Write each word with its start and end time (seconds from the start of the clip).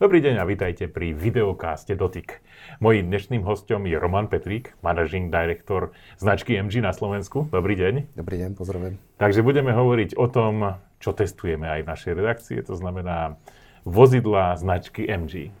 Dobrý 0.00 0.24
deň 0.24 0.40
a 0.40 0.48
vítajte 0.48 0.88
pri 0.88 1.12
videokáste 1.12 1.92
Dotyk. 1.92 2.40
Mojím 2.80 3.12
dnešným 3.12 3.44
hostom 3.44 3.84
je 3.84 4.00
Roman 4.00 4.32
Petrík, 4.32 4.72
managing 4.80 5.28
director 5.28 5.92
značky 6.16 6.56
MG 6.56 6.80
na 6.80 6.96
Slovensku. 6.96 7.52
Dobrý 7.52 7.76
deň. 7.76 8.16
Dobrý 8.16 8.40
deň, 8.40 8.56
pozdravujem. 8.56 8.96
Takže 9.20 9.44
budeme 9.44 9.76
hovoriť 9.76 10.16
o 10.16 10.24
tom, 10.24 10.80
čo 11.04 11.12
testujeme 11.12 11.68
aj 11.68 11.84
v 11.84 11.90
našej 11.92 12.12
redakcii, 12.16 12.64
to 12.64 12.80
znamená 12.80 13.36
vozidla 13.84 14.56
značky 14.56 15.04
MG. 15.04 15.52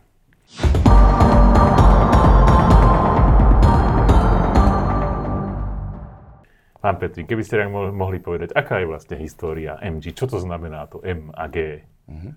Pán 6.80 6.96
Petrík, 6.96 7.28
keby 7.28 7.44
ste 7.44 7.60
nám 7.60 7.92
mohli 7.92 8.24
povedať, 8.24 8.56
aká 8.56 8.80
je 8.80 8.88
vlastne 8.88 9.20
história 9.20 9.76
MG, 9.84 10.16
čo 10.16 10.24
to 10.24 10.40
znamená 10.40 10.88
to 10.88 11.04
M 11.04 11.28
a 11.36 11.44
G? 11.44 11.84
Uh-huh. 12.08 12.32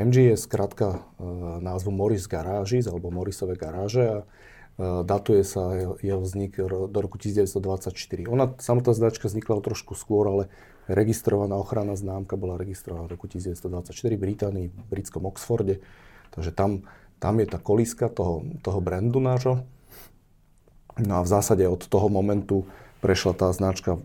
MG 0.00 0.32
je 0.32 0.36
skrátka 0.36 0.96
e, 0.96 0.98
názvu 1.60 1.92
Morris 1.92 2.24
Garages 2.24 2.88
alebo 2.88 3.12
Morrisové 3.12 3.60
garáže 3.60 4.04
a 4.08 4.18
e, 4.20 4.24
datuje 5.04 5.44
sa 5.44 5.76
jeho 6.00 6.20
vznik 6.24 6.56
do 6.88 6.98
roku 6.98 7.20
1924. 7.20 7.92
Ona, 8.32 8.56
samotná 8.56 8.92
značka 8.96 9.28
vznikla 9.28 9.60
trošku 9.60 9.92
skôr, 9.92 10.24
ale 10.24 10.42
registrovaná 10.88 11.60
ochranná 11.60 11.92
známka 11.94 12.40
bola 12.40 12.56
registrovaná 12.56 13.04
v 13.06 13.20
roku 13.20 13.28
1924 13.28 13.92
v 13.92 14.20
Británii, 14.20 14.66
v 14.72 14.86
britskom 14.88 15.28
Oxforde. 15.28 15.84
Takže 16.32 16.50
tam, 16.56 16.88
tam 17.20 17.36
je 17.38 17.46
tá 17.46 17.60
kolíska 17.60 18.08
toho, 18.08 18.42
toho 18.64 18.80
brandu 18.80 19.20
nášho. 19.20 19.68
No 20.96 21.20
a 21.20 21.22
v 21.22 21.28
zásade 21.28 21.64
od 21.68 21.84
toho 21.86 22.08
momentu 22.08 22.64
prešla 23.00 23.32
tá 23.32 23.48
značka 23.50 23.96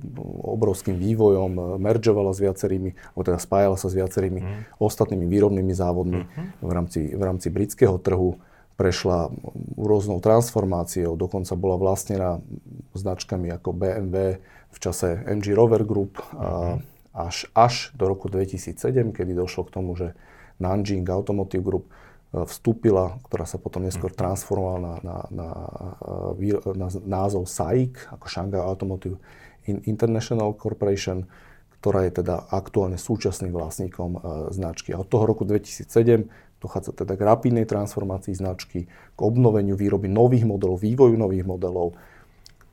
obrovským 0.42 0.96
vývojom, 0.96 1.80
meržovala 1.80 2.32
s 2.32 2.40
viacerými, 2.40 2.96
alebo 3.14 3.24
teda 3.28 3.40
spájala 3.40 3.76
sa 3.76 3.92
s 3.92 3.96
viacerými 3.96 4.40
mm. 4.42 4.62
ostatnými 4.80 5.28
výrobnými 5.28 5.74
závodmi 5.76 6.24
mm-hmm. 6.24 6.48
v, 6.64 6.72
rámci, 6.72 7.00
v 7.12 7.22
rámci 7.22 7.48
britského 7.52 8.00
trhu. 8.00 8.40
Prešla 8.76 9.32
rôznou 9.80 10.20
transformáciou, 10.20 11.16
dokonca 11.16 11.56
bola 11.56 11.80
vlastnená 11.80 12.44
značkami 12.92 13.48
ako 13.56 13.72
BMW 13.72 14.44
v 14.76 14.78
čase 14.84 15.24
MG 15.24 15.56
Rover 15.56 15.88
Group 15.88 16.20
mm-hmm. 16.20 16.84
až, 17.16 17.48
až 17.56 17.96
do 17.96 18.12
roku 18.12 18.28
2007, 18.28 18.76
kedy 19.16 19.32
došlo 19.32 19.64
k 19.68 19.74
tomu, 19.80 19.96
že 19.96 20.12
Nanjing 20.60 21.08
Automotive 21.08 21.64
Group 21.64 21.86
vstúpila, 22.44 23.24
ktorá 23.24 23.48
sa 23.48 23.56
potom 23.56 23.88
neskôr 23.88 24.12
mhm. 24.12 24.20
transformovala 24.20 24.80
na, 24.84 24.96
na, 25.00 25.18
na, 25.32 25.48
na 26.76 26.88
názov 27.08 27.48
SAIC, 27.48 28.12
ako 28.12 28.26
Shanghai 28.28 28.60
Automotive 28.60 29.16
International 29.66 30.52
Corporation, 30.54 31.26
ktorá 31.80 32.06
je 32.10 32.22
teda 32.22 32.50
aktuálne 32.50 32.98
súčasným 32.98 33.54
vlastníkom 33.54 34.12
uh, 34.18 34.20
značky. 34.50 34.94
A 34.94 35.02
od 35.02 35.08
toho 35.10 35.30
roku 35.30 35.46
2007 35.46 36.26
dochádza 36.58 36.92
teda 36.98 37.14
k 37.14 37.22
rapidnej 37.22 37.66
transformácii 37.70 38.34
značky, 38.34 38.90
k 38.90 39.20
obnoveniu 39.22 39.78
výroby 39.78 40.10
nových 40.10 40.50
modelov, 40.50 40.82
vývoju 40.82 41.14
nových 41.14 41.46
modelov, 41.46 41.94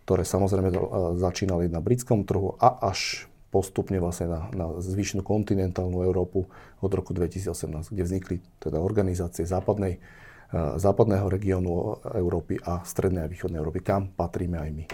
ktoré 0.08 0.24
samozrejme 0.24 0.68
uh, 0.72 0.80
začínali 1.16 1.68
na 1.68 1.84
britskom 1.84 2.24
trhu 2.24 2.56
a 2.56 2.88
až 2.88 3.28
postupne 3.52 4.00
vlastne 4.00 4.32
na, 4.32 4.40
na 4.56 4.66
zvyšnú 4.80 5.20
kontinentálnu 5.20 6.00
Európu 6.00 6.48
od 6.80 6.90
roku 6.90 7.12
2018, 7.12 7.92
kde 7.92 8.02
vznikli 8.08 8.36
teda 8.56 8.80
organizácie 8.80 9.44
západnej, 9.44 10.00
uh, 10.00 10.80
západného 10.80 11.28
regiónu 11.28 12.00
Európy 12.16 12.56
a 12.64 12.80
strednej 12.80 13.28
a 13.28 13.30
východnej 13.30 13.60
Európy, 13.60 13.84
kam 13.84 14.08
patríme 14.08 14.56
aj 14.56 14.70
my. 14.72 14.84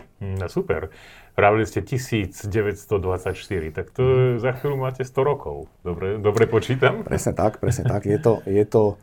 No 0.43 0.51
super. 0.51 0.91
Pravili 1.39 1.71
ste 1.71 1.87
1924, 1.87 2.91
tak 3.71 3.95
to 3.95 4.03
mm. 4.03 4.43
za 4.43 4.51
chvíľu 4.59 4.77
máte 4.83 5.07
100 5.07 5.23
rokov. 5.23 5.71
Dobre, 5.87 6.19
dobre 6.19 6.51
počítam? 6.51 7.03
Presne 7.07 7.39
tak, 7.39 7.63
presne 7.63 7.87
tak. 7.87 8.11
Je 8.11 8.19
to, 8.19 8.43
je 8.43 8.67
to 8.67 8.99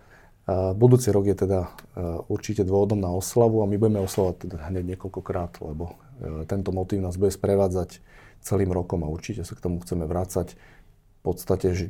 uh, 0.51 0.75
budúci 0.75 1.15
rok 1.15 1.31
je 1.31 1.47
teda 1.47 1.71
uh, 1.71 2.27
určite 2.27 2.67
dôvodom 2.67 2.99
na 2.99 3.07
oslavu 3.15 3.63
a 3.63 3.69
my 3.71 3.79
budeme 3.79 4.03
oslavať 4.03 4.35
teda 4.51 4.57
hneď 4.67 4.83
niekoľkokrát, 4.99 5.63
lebo 5.63 5.95
uh, 5.95 6.43
tento 6.43 6.75
motív 6.75 7.07
nás 7.07 7.15
bude 7.15 7.31
sprevádzať 7.31 8.03
celým 8.45 8.69
rokom 8.69 9.01
a 9.01 9.09
určite 9.09 9.41
sa 9.41 9.57
k 9.57 9.63
tomu 9.65 9.81
chceme 9.81 10.05
vrácať. 10.05 10.53
V 10.53 11.33
podstate, 11.33 11.73
že 11.73 11.89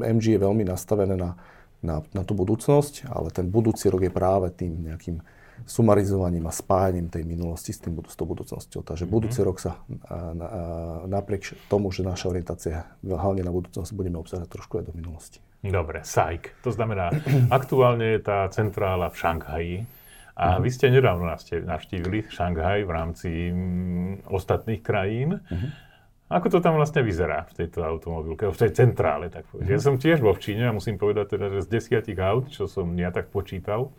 MG 0.00 0.40
je 0.40 0.40
veľmi 0.40 0.64
nastavené 0.64 1.12
na, 1.12 1.36
na, 1.84 2.00
na 2.16 2.22
tú 2.24 2.32
budúcnosť, 2.32 3.12
ale 3.12 3.28
ten 3.28 3.44
budúci 3.52 3.92
rok 3.92 4.00
je 4.00 4.12
práve 4.12 4.48
tým 4.56 4.88
nejakým 4.88 5.20
sumarizovaním 5.68 6.48
a 6.48 6.52
spájaním 6.56 7.12
tej 7.12 7.28
minulosti 7.28 7.76
s, 7.76 7.84
tým, 7.84 8.00
s 8.00 8.16
tou 8.16 8.24
budúcnosťou. 8.24 8.80
Takže 8.80 9.04
mm-hmm. 9.04 9.12
budúci 9.12 9.40
rok 9.44 9.60
sa 9.60 9.76
a, 9.76 9.76
a, 9.76 10.18
napriek 11.04 11.52
tomu, 11.68 11.92
že 11.92 12.00
naša 12.00 12.32
orientácia 12.32 12.88
hlavne 13.04 13.44
na 13.44 13.52
budúcnosť, 13.52 13.92
budeme 13.92 14.16
obsahovať 14.16 14.48
trošku 14.48 14.80
aj 14.80 14.84
do 14.88 14.96
minulosti. 14.96 15.38
Dobre, 15.60 16.00
SAIK. 16.00 16.64
To 16.64 16.72
znamená, 16.72 17.12
aktuálne 17.52 18.16
je 18.16 18.20
tá 18.24 18.48
centrála 18.48 19.12
v 19.12 19.16
Šanghaji. 19.20 19.76
A 20.40 20.56
uh-huh. 20.56 20.64
vy 20.64 20.70
ste 20.72 20.88
nedávno 20.88 21.28
navštívili 21.68 22.32
Šanghaj 22.32 22.88
v 22.88 22.90
rámci 22.90 23.28
m, 23.52 24.24
ostatných 24.32 24.80
krajín. 24.80 25.36
Uh-huh. 25.36 25.68
Ako 26.30 26.46
to 26.46 26.58
tam 26.62 26.78
vlastne 26.78 27.02
vyzerá 27.02 27.50
v 27.50 27.66
tejto 27.66 27.82
automobilke, 27.82 28.46
v 28.46 28.54
tej 28.54 28.70
centrále, 28.70 29.26
tak 29.34 29.50
povedať. 29.50 29.66
Ja 29.66 29.78
mhm. 29.82 29.84
som 29.84 29.94
tiež 29.98 30.22
bol 30.22 30.38
v 30.38 30.42
Číne 30.46 30.70
a 30.70 30.76
musím 30.76 30.94
povedať 30.94 31.34
teda, 31.34 31.46
že 31.58 31.66
z 31.66 31.68
desiatich 31.74 32.18
aut, 32.22 32.46
čo 32.54 32.70
som 32.70 32.86
ja 32.94 33.10
tak 33.10 33.34
počítal, 33.34 33.90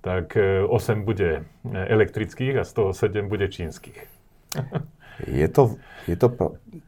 tak 0.00 0.32
8 0.36 0.68
e, 0.72 0.94
bude 1.04 1.30
e, 1.36 1.42
elektrických 1.68 2.60
a 2.60 2.64
z 2.64 2.72
toho 2.72 2.90
7 2.96 3.28
bude 3.28 3.46
čínskych. 3.52 4.00
Je 5.22 5.46
to, 5.46 5.78
je 6.10 6.18
to 6.18 6.26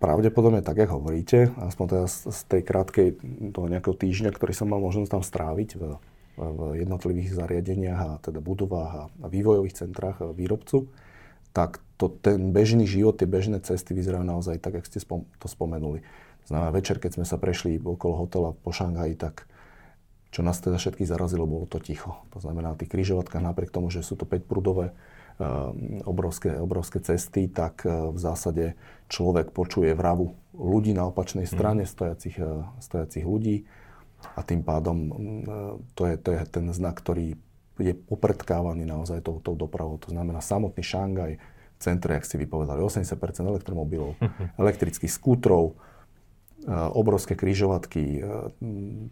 pravdepodobne 0.02 0.58
tak, 0.58 0.82
ako 0.82 0.98
hovoríte, 0.98 1.46
aspoň 1.62 1.86
teda 1.86 2.06
z 2.10 2.40
tej 2.50 2.62
krátkej 2.66 3.08
toho 3.54 3.70
nejakého 3.70 3.94
týždňa, 3.94 4.34
ktorý 4.34 4.50
som 4.50 4.66
mal 4.66 4.82
možnosť 4.82 5.14
tam 5.14 5.22
stráviť 5.22 5.78
v, 5.78 5.82
v 6.34 6.60
jednotlivých 6.82 7.38
zariadeniach 7.38 8.00
a 8.02 8.10
teda 8.18 8.42
budovách 8.42 8.92
a, 8.98 9.04
a 9.22 9.26
vývojových 9.30 9.78
centrách 9.78 10.26
výrobcu 10.34 10.90
tak 11.56 11.80
to, 11.96 12.12
ten 12.12 12.52
bežný 12.52 12.84
život, 12.84 13.16
tie 13.16 13.24
bežné 13.24 13.64
cesty 13.64 13.96
vyzerajú 13.96 14.28
naozaj 14.28 14.60
tak, 14.60 14.84
ako 14.84 14.86
ste 14.92 15.00
spom- 15.00 15.28
to 15.40 15.48
spomenuli. 15.48 16.04
Znamená, 16.44 16.68
večer, 16.68 17.00
keď 17.00 17.16
sme 17.16 17.24
sa 17.24 17.40
prešli 17.40 17.80
okolo 17.80 18.28
hotela 18.28 18.52
po 18.52 18.76
Šanghaji, 18.76 19.16
tak 19.16 19.48
čo 20.28 20.44
nás 20.44 20.60
teda 20.60 20.76
všetky 20.76 21.08
zarazilo, 21.08 21.48
bolo 21.48 21.64
to 21.64 21.80
ticho. 21.80 22.20
To 22.36 22.38
znamená, 22.44 22.76
na 22.76 22.78
tých 22.78 22.92
križovatkách, 22.92 23.40
napriek 23.40 23.72
tomu, 23.72 23.88
že 23.88 24.04
sú 24.04 24.20
to 24.20 24.28
5-prúdové 24.28 24.92
uh, 24.92 25.72
obrovské, 26.04 26.60
obrovské 26.60 27.00
cesty, 27.00 27.48
tak 27.48 27.88
uh, 27.88 28.12
v 28.12 28.18
zásade 28.20 28.76
človek 29.08 29.56
počuje 29.56 29.96
vravu 29.96 30.36
ľudí 30.52 30.92
na 30.92 31.08
opačnej 31.08 31.48
strane, 31.48 31.88
mm. 31.88 31.90
stojacich, 31.90 32.36
uh, 32.36 32.68
stojacich 32.84 33.24
ľudí 33.24 33.64
a 34.36 34.44
tým 34.44 34.60
pádom 34.60 34.96
uh, 35.08 35.14
to, 35.96 36.04
je, 36.04 36.14
to 36.20 36.36
je 36.36 36.40
ten 36.52 36.68
znak, 36.68 37.00
ktorý 37.00 37.40
je 37.78 37.92
popredkávaný 37.92 38.88
naozaj 38.88 39.20
tou, 39.20 39.40
tou 39.44 39.52
dopravou. 39.52 40.00
To 40.00 40.08
znamená 40.12 40.40
samotný 40.40 40.80
Šangaj, 40.80 41.32
v 41.76 41.80
centre, 41.80 42.16
ak 42.16 42.24
ste 42.24 42.40
vypovedali, 42.40 42.80
80% 42.80 43.20
elektromobilov, 43.44 44.16
elektrických 44.56 45.12
skútrov, 45.12 45.76
e, 46.64 46.72
obrovské 46.72 47.36
kryžovatky. 47.36 48.02
E, 48.16 48.20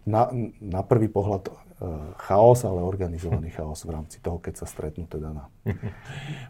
na, 0.09 0.33
na 0.65 0.81
prvý 0.81 1.13
pohľad 1.13 1.45
e, 1.45 1.53
chaos, 2.25 2.65
ale 2.65 2.81
organizovaný 2.81 3.53
chaos 3.57 3.85
v 3.85 3.93
rámci 3.93 4.17
toho, 4.25 4.41
keď 4.41 4.65
sa 4.65 4.67
stretnú 4.67 5.05
teda 5.05 5.37
na... 5.37 5.45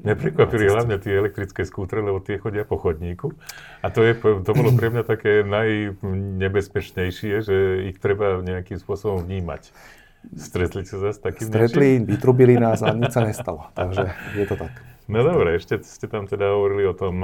Mňa 0.06 0.14
prekvapili 0.14 0.70
hlavne 0.70 1.02
tie 1.02 1.18
elektrické 1.18 1.66
skútre, 1.66 1.98
lebo 1.98 2.22
tie 2.22 2.38
chodia 2.38 2.62
po 2.62 2.78
chodníku. 2.78 3.34
A 3.82 3.90
to, 3.90 4.06
je, 4.06 4.14
to 4.14 4.50
bolo 4.54 4.70
pre 4.70 4.94
mňa 4.94 5.02
také 5.02 5.42
najnebezpečnejšie, 5.42 7.42
že 7.42 7.90
ich 7.90 7.98
treba 7.98 8.38
nejakým 8.38 8.78
spôsobom 8.78 9.26
vnímať. 9.26 9.74
Stretli 10.32 10.82
sa 10.88 10.96
zase 10.98 11.20
takým 11.20 11.46
Stretli, 11.46 12.00
niečím? 12.00 12.08
vytrubili 12.08 12.54
nás 12.56 12.80
a 12.80 12.96
nič 12.96 13.12
sa 13.12 13.22
nestalo. 13.22 13.68
Takže 13.78 14.08
je 14.34 14.46
to 14.48 14.56
tak. 14.56 14.72
No 15.04 15.20
dobre, 15.20 15.60
ešte 15.60 15.84
ste 15.84 16.08
tam 16.08 16.24
teda 16.24 16.56
hovorili 16.56 16.88
o 16.88 16.96
tom, 16.96 17.20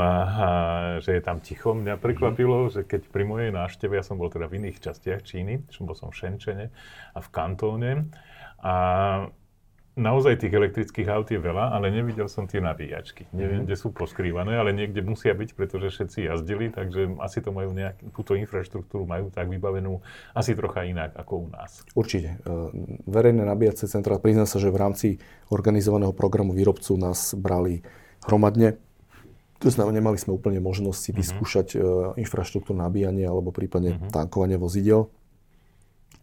že 1.00 1.16
je 1.16 1.22
tam 1.24 1.40
ticho. 1.40 1.72
Mňa 1.72 1.96
prekvapilo, 1.96 2.68
že 2.68 2.84
keď 2.84 3.08
pri 3.08 3.24
mojej 3.24 3.50
návšteve, 3.56 3.96
ja 3.96 4.04
som 4.04 4.20
bol 4.20 4.28
teda 4.28 4.52
v 4.52 4.60
iných 4.60 4.84
častiach 4.84 5.24
Číny, 5.24 5.64
bol 5.80 5.96
som 5.96 6.12
v 6.12 6.20
Šenčene 6.20 6.66
a 7.16 7.18
v 7.24 7.28
Kantóne, 7.32 8.12
a 8.60 8.74
naozaj 10.00 10.40
tých 10.40 10.56
elektrických 10.56 11.08
aut 11.12 11.28
je 11.28 11.36
veľa, 11.36 11.76
ale 11.76 11.92
nevidel 11.92 12.26
som 12.26 12.48
tie 12.48 12.58
nabíjačky. 12.58 13.28
Neviem, 13.36 13.62
mm-hmm. 13.62 13.66
kde 13.68 13.76
sú 13.76 13.92
poskrývané, 13.92 14.56
ale 14.56 14.72
niekde 14.72 15.04
musia 15.04 15.36
byť, 15.36 15.52
pretože 15.52 15.92
všetci 15.92 16.26
jazdili, 16.32 16.72
takže 16.72 17.20
asi 17.20 17.44
to 17.44 17.52
majú 17.52 17.76
nejak, 17.76 18.00
túto 18.16 18.32
infraštruktúru 18.34 19.04
majú 19.04 19.28
tak 19.28 19.52
vybavenú 19.52 20.00
asi 20.32 20.56
trocha 20.56 20.88
inak 20.88 21.12
ako 21.14 21.44
u 21.44 21.48
nás. 21.52 21.84
Určite. 21.92 22.40
E, 22.40 22.56
verejné 23.04 23.44
nabíjace 23.44 23.84
centra, 23.84 24.16
prizná 24.16 24.48
sa, 24.48 24.56
že 24.56 24.72
v 24.72 24.80
rámci 24.80 25.08
organizovaného 25.52 26.16
programu 26.16 26.56
výrobcu 26.56 26.96
nás 26.96 27.36
brali 27.36 27.84
hromadne. 28.24 28.80
To 29.60 29.68
znamená, 29.68 30.00
nemali 30.00 30.16
sme 30.16 30.32
úplne 30.32 30.56
možnosť 30.64 30.98
si 30.98 31.10
mhm. 31.12 31.18
vyskúšať 31.20 31.66
mm-hmm. 31.76 32.16
infraštruktúru 32.24 32.80
nabíjania 32.80 33.28
alebo 33.28 33.52
prípadne 33.52 34.00
mm-hmm. 34.00 34.10
tankovanie 34.10 34.56
vozidel. 34.56 35.12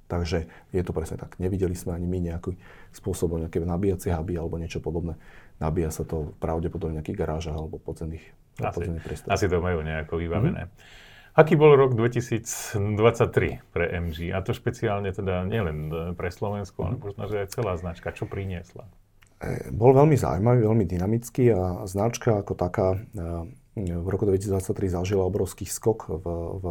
Takže 0.08 0.48
je 0.72 0.84
to 0.88 0.96
presne 0.96 1.20
tak. 1.20 1.36
Nevideli 1.36 1.76
sme 1.76 2.00
ani 2.00 2.08
my 2.08 2.32
nejaký 2.32 2.56
spôsob, 2.96 3.36
nejaké 3.36 3.60
nabíjacie 3.60 4.16
huby 4.16 4.40
alebo 4.40 4.56
niečo 4.56 4.80
podobné. 4.80 5.20
Nabíja 5.60 5.92
sa 5.92 6.08
to 6.08 6.32
pravdepodobne 6.40 6.96
v 6.96 6.98
nejakých 7.04 7.18
garážach 7.20 7.60
alebo 7.60 7.76
podzemných, 7.76 8.24
asi, 8.64 8.88
priestoroch. 9.04 9.36
Asi 9.36 9.46
to 9.52 9.60
majú 9.60 9.84
nejako 9.84 10.16
vybavené. 10.16 10.72
Mm-hmm. 10.72 11.06
Aký 11.38 11.54
bol 11.54 11.78
rok 11.78 11.94
2023 11.94 13.62
pre 13.70 13.86
MG? 13.94 14.34
A 14.34 14.42
to 14.42 14.58
špeciálne 14.58 15.14
teda 15.14 15.46
nielen 15.46 15.94
pre 16.18 16.34
Slovensko, 16.34 16.90
ale 16.90 16.98
možno, 16.98 17.30
že 17.30 17.46
aj 17.46 17.54
celá 17.54 17.78
značka. 17.78 18.10
Čo 18.10 18.26
priniesla? 18.26 18.90
E, 19.38 19.70
bol 19.70 19.94
veľmi 19.94 20.18
zaujímavý, 20.18 20.66
veľmi 20.66 20.86
dynamický 20.90 21.54
a 21.54 21.86
značka 21.86 22.42
ako 22.42 22.58
taká 22.58 22.98
e, 22.98 23.00
v 23.78 24.08
roku 24.10 24.26
2023 24.26 24.90
zažila 24.90 25.30
obrovský 25.30 25.70
skok 25.70 26.10
v, 26.10 26.26
v 26.58 26.66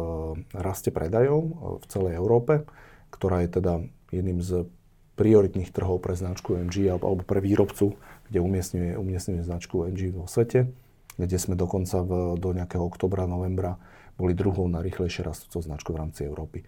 raste 0.51 0.91
predajov 0.91 1.39
v 1.79 1.85
celej 1.87 2.19
Európe, 2.19 2.67
ktorá 3.17 3.43
je 3.43 3.49
teda 3.57 3.73
jedným 4.13 4.39
z 4.39 4.69
prioritných 5.17 5.73
trhov 5.73 5.99
pre 5.99 6.13
značku 6.13 6.53
MG 6.55 6.93
alebo 6.93 7.25
pre 7.25 7.41
výrobcu, 7.41 7.97
kde 8.29 8.39
umiestňuje, 8.39 8.93
umiestňuje 8.95 9.41
značku 9.41 9.89
MG 9.89 10.13
vo 10.13 10.29
svete, 10.29 10.69
kde 11.17 11.37
sme 11.41 11.57
dokonca 11.57 12.05
v, 12.05 12.37
do 12.37 12.53
nejakého 12.53 12.85
oktobra, 12.85 13.25
novembra 13.25 13.81
boli 14.17 14.37
druhou 14.37 14.69
najrychlejšie 14.69 15.25
rastúcou 15.25 15.61
značkou 15.61 15.91
v 15.93 16.01
rámci 16.05 16.25
Európy. 16.25 16.65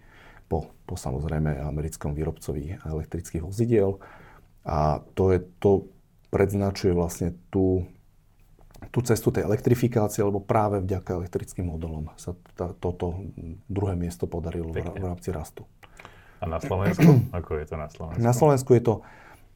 Po, 0.50 0.74
po 0.86 0.94
samozrejme 0.98 1.62
americkom 1.62 2.10
výrobcovi 2.14 2.82
elektrických 2.82 3.42
vozidiel. 3.46 4.02
A 4.66 4.98
to, 5.14 5.30
je, 5.30 5.38
to 5.62 5.86
predznačuje 6.30 6.90
vlastne 6.90 7.38
tú, 7.54 7.86
tú 8.90 8.98
cestu 9.02 9.30
tej 9.30 9.46
elektrifikácie, 9.46 10.22
lebo 10.26 10.42
práve 10.42 10.82
vďaka 10.82 11.22
elektrickým 11.22 11.70
modelom 11.70 12.10
sa 12.18 12.34
tá, 12.58 12.74
toto 12.74 13.22
druhé 13.70 13.94
miesto 13.94 14.26
podarilo 14.26 14.74
v, 14.74 14.82
v 14.82 15.04
rámci 15.06 15.30
rastu. 15.30 15.66
A 16.40 16.44
na 16.48 16.58
Slovensku? 16.58 17.04
Ako 17.38 17.60
je 17.60 17.66
to 17.68 17.76
na 17.76 17.88
Slovensku? 17.92 18.20
Na 18.24 18.32
Slovensku 18.32 18.70
je 18.74 18.82
to 18.82 18.94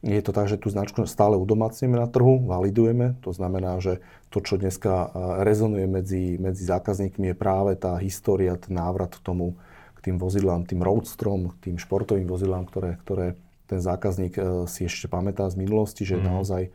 je 0.05 0.21
to 0.21 0.29
tak, 0.37 0.45
že 0.45 0.61
tú 0.61 0.69
značku 0.69 1.01
stále 1.09 1.33
udomácneme 1.33 1.97
na 1.97 2.05
trhu, 2.05 2.37
validujeme. 2.45 3.17
To 3.25 3.33
znamená, 3.33 3.81
že 3.81 4.05
to, 4.29 4.37
čo 4.37 4.61
dneska 4.61 5.09
rezonuje 5.41 5.89
medzi, 5.89 6.37
medzi 6.37 6.61
zákazníkmi, 6.61 7.33
je 7.33 7.35
práve 7.35 7.73
tá 7.73 7.97
história, 7.97 8.53
ten 8.53 8.77
návrat 8.77 9.17
k 9.17 9.25
tomu, 9.25 9.57
k 9.97 10.11
tým 10.11 10.21
vozidlám, 10.21 10.69
tým 10.69 10.85
roadstrom, 10.85 11.57
k 11.57 11.73
tým 11.73 11.81
športovým 11.81 12.29
vozidlám, 12.29 12.69
ktoré, 12.69 13.01
ktoré 13.01 13.27
ten 13.65 13.81
zákazník 13.81 14.37
e, 14.37 14.41
si 14.69 14.85
ešte 14.85 15.09
pamätá 15.09 15.49
z 15.49 15.57
minulosti, 15.57 16.05
že 16.05 16.21
mm. 16.21 16.23
naozaj 16.23 16.69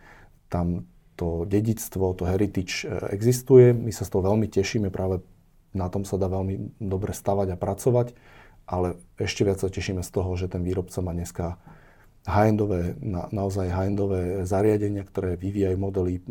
tam 0.50 0.90
to 1.14 1.46
dedictvo, 1.46 2.18
to 2.18 2.26
heritage 2.26 2.82
e, 2.82 3.14
existuje. 3.14 3.70
My 3.70 3.94
sa 3.94 4.02
z 4.02 4.10
toho 4.10 4.26
veľmi 4.26 4.50
tešíme, 4.50 4.90
práve 4.90 5.22
na 5.70 5.86
tom 5.86 6.02
sa 6.02 6.18
dá 6.18 6.26
veľmi 6.26 6.82
dobre 6.82 7.14
stavať 7.14 7.54
a 7.54 7.60
pracovať, 7.60 8.10
ale 8.70 8.94
ešte 9.18 9.42
viac 9.42 9.58
sa 9.58 9.66
tešíme 9.66 10.06
z 10.06 10.10
toho, 10.14 10.30
že 10.38 10.46
ten 10.46 10.62
výrobca 10.62 11.02
má 11.02 11.10
dneska 11.10 11.58
high-endové, 12.22 12.94
na, 13.02 13.26
naozaj 13.34 13.66
high-endové 13.66 14.46
zariadenia, 14.46 15.02
ktoré 15.02 15.34
vyvíjajú 15.34 15.76
modely 15.76 16.22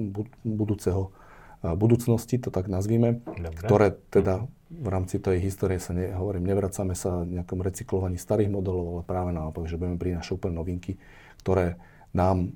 budúceho 0.47 1.11
budúcnosti, 1.59 2.39
to 2.39 2.55
tak 2.55 2.71
nazvíme, 2.71 3.19
Dobre. 3.19 3.59
ktoré 3.59 3.87
teda 4.07 4.47
v 4.69 4.87
rámci 4.87 5.19
tej 5.19 5.43
histórie 5.43 5.81
sa, 5.81 5.91
ne, 5.91 6.13
hovorím, 6.15 6.47
nevracame 6.47 6.95
sa 6.95 7.27
nejakom 7.27 7.59
recyklovaní 7.59 8.15
starých 8.15 8.47
modelov, 8.47 8.85
ale 8.95 9.03
práve 9.03 9.31
naopak, 9.35 9.67
že 9.67 9.75
budeme 9.75 9.99
prinášať 9.99 10.39
úplne 10.39 10.55
novinky, 10.55 10.95
ktoré 11.43 11.75
nám 12.15 12.55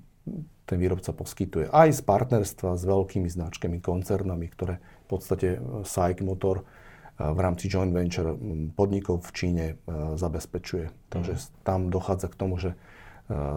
ten 0.63 0.79
výrobca 0.79 1.11
poskytuje. 1.11 1.67
Aj 1.67 1.91
z 1.91 1.99
partnerstva 1.99 2.79
s 2.79 2.83
veľkými 2.87 3.27
značkami, 3.27 3.83
koncernami, 3.83 4.47
ktoré 4.47 4.79
v 4.79 5.07
podstate 5.11 5.59
e, 5.59 5.83
SAIC 5.83 6.23
Motor 6.23 6.63
v 7.19 7.39
rámci 7.39 7.69
joint 7.69 7.93
venture 7.93 8.33
podnikov 8.73 9.21
v 9.29 9.31
Číne 9.37 9.65
e, 9.65 9.75
zabezpečuje. 10.17 10.89
Takže 11.13 11.33
mm. 11.37 11.43
tam 11.61 11.93
dochádza 11.93 12.27
k 12.31 12.39
tomu, 12.39 12.57
že 12.57 12.73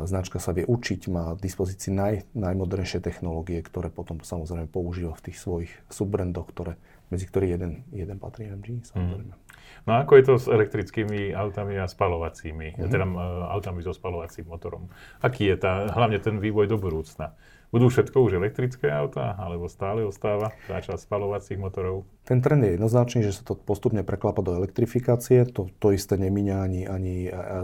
značka 0.07 0.39
sa 0.39 0.55
vie 0.55 0.63
učiť, 0.63 1.11
má 1.11 1.35
v 1.35 1.43
dispozícii 1.43 1.91
naj, 1.91 2.31
najmodernejšie 2.39 3.03
technológie, 3.03 3.59
ktoré 3.67 3.91
potom 3.91 4.23
samozrejme 4.23 4.71
používa 4.71 5.19
v 5.19 5.25
tých 5.31 5.43
svojich 5.43 5.73
subbrandoch, 5.91 6.47
ktoré, 6.55 6.79
medzi 7.11 7.27
ktorých 7.27 7.51
jeden, 7.59 7.73
jeden 7.91 8.19
patrí 8.23 8.47
MG, 8.47 8.87
samozrejme. 8.87 9.35
Mm. 9.35 9.45
No 9.87 9.91
a 9.95 10.07
ako 10.07 10.13
je 10.19 10.25
to 10.27 10.35
s 10.39 10.47
elektrickými 10.47 11.35
autami 11.35 11.79
a 11.79 11.91
spalovacími, 11.91 12.79
mm-hmm. 12.79 12.91
teda 12.91 13.07
uh, 13.07 13.55
autami 13.55 13.83
so 13.83 13.95
spalovacím 13.95 14.47
motorom? 14.47 14.87
Aký 15.23 15.51
je 15.51 15.59
tá, 15.59 15.91
hlavne 15.91 16.19
ten 16.23 16.39
vývoj 16.39 16.71
do 16.71 16.79
budúcna? 16.79 17.35
Budú 17.75 17.91
všetko 17.91 18.17
už 18.23 18.39
elektrické 18.39 18.87
autá, 18.89 19.35
alebo 19.35 19.67
stále 19.67 20.07
ostáva 20.07 20.55
tá 20.71 20.79
časť 20.79 21.03
spalovacích 21.03 21.59
motorov? 21.59 22.07
Ten 22.23 22.39
trend 22.39 22.63
je 22.63 22.79
jednoznačný, 22.79 23.27
že 23.27 23.35
sa 23.35 23.43
to 23.43 23.59
postupne 23.59 24.07
preklapa 24.07 24.39
do 24.41 24.55
elektrifikácie. 24.55 25.43
To, 25.51 25.67
to 25.83 25.91
isté 25.91 26.15
nemíňa 26.15 26.57
ani, 26.63 26.83
ani 26.87 27.17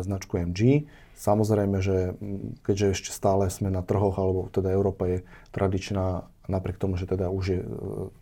značku 0.02 0.43
MG. 0.43 0.90
Samozrejme, 1.22 1.78
že 1.78 2.19
keďže 2.66 2.99
ešte 2.99 3.10
stále 3.14 3.46
sme 3.46 3.70
na 3.70 3.87
trhoch, 3.87 4.19
alebo 4.19 4.50
teda 4.50 4.75
Európa 4.75 5.06
je 5.06 5.19
tradičná, 5.54 6.26
napriek 6.50 6.82
tomu, 6.82 6.98
že 6.98 7.06
teda 7.06 7.31
už 7.31 7.44
je 7.46 7.60
e, 7.62 7.66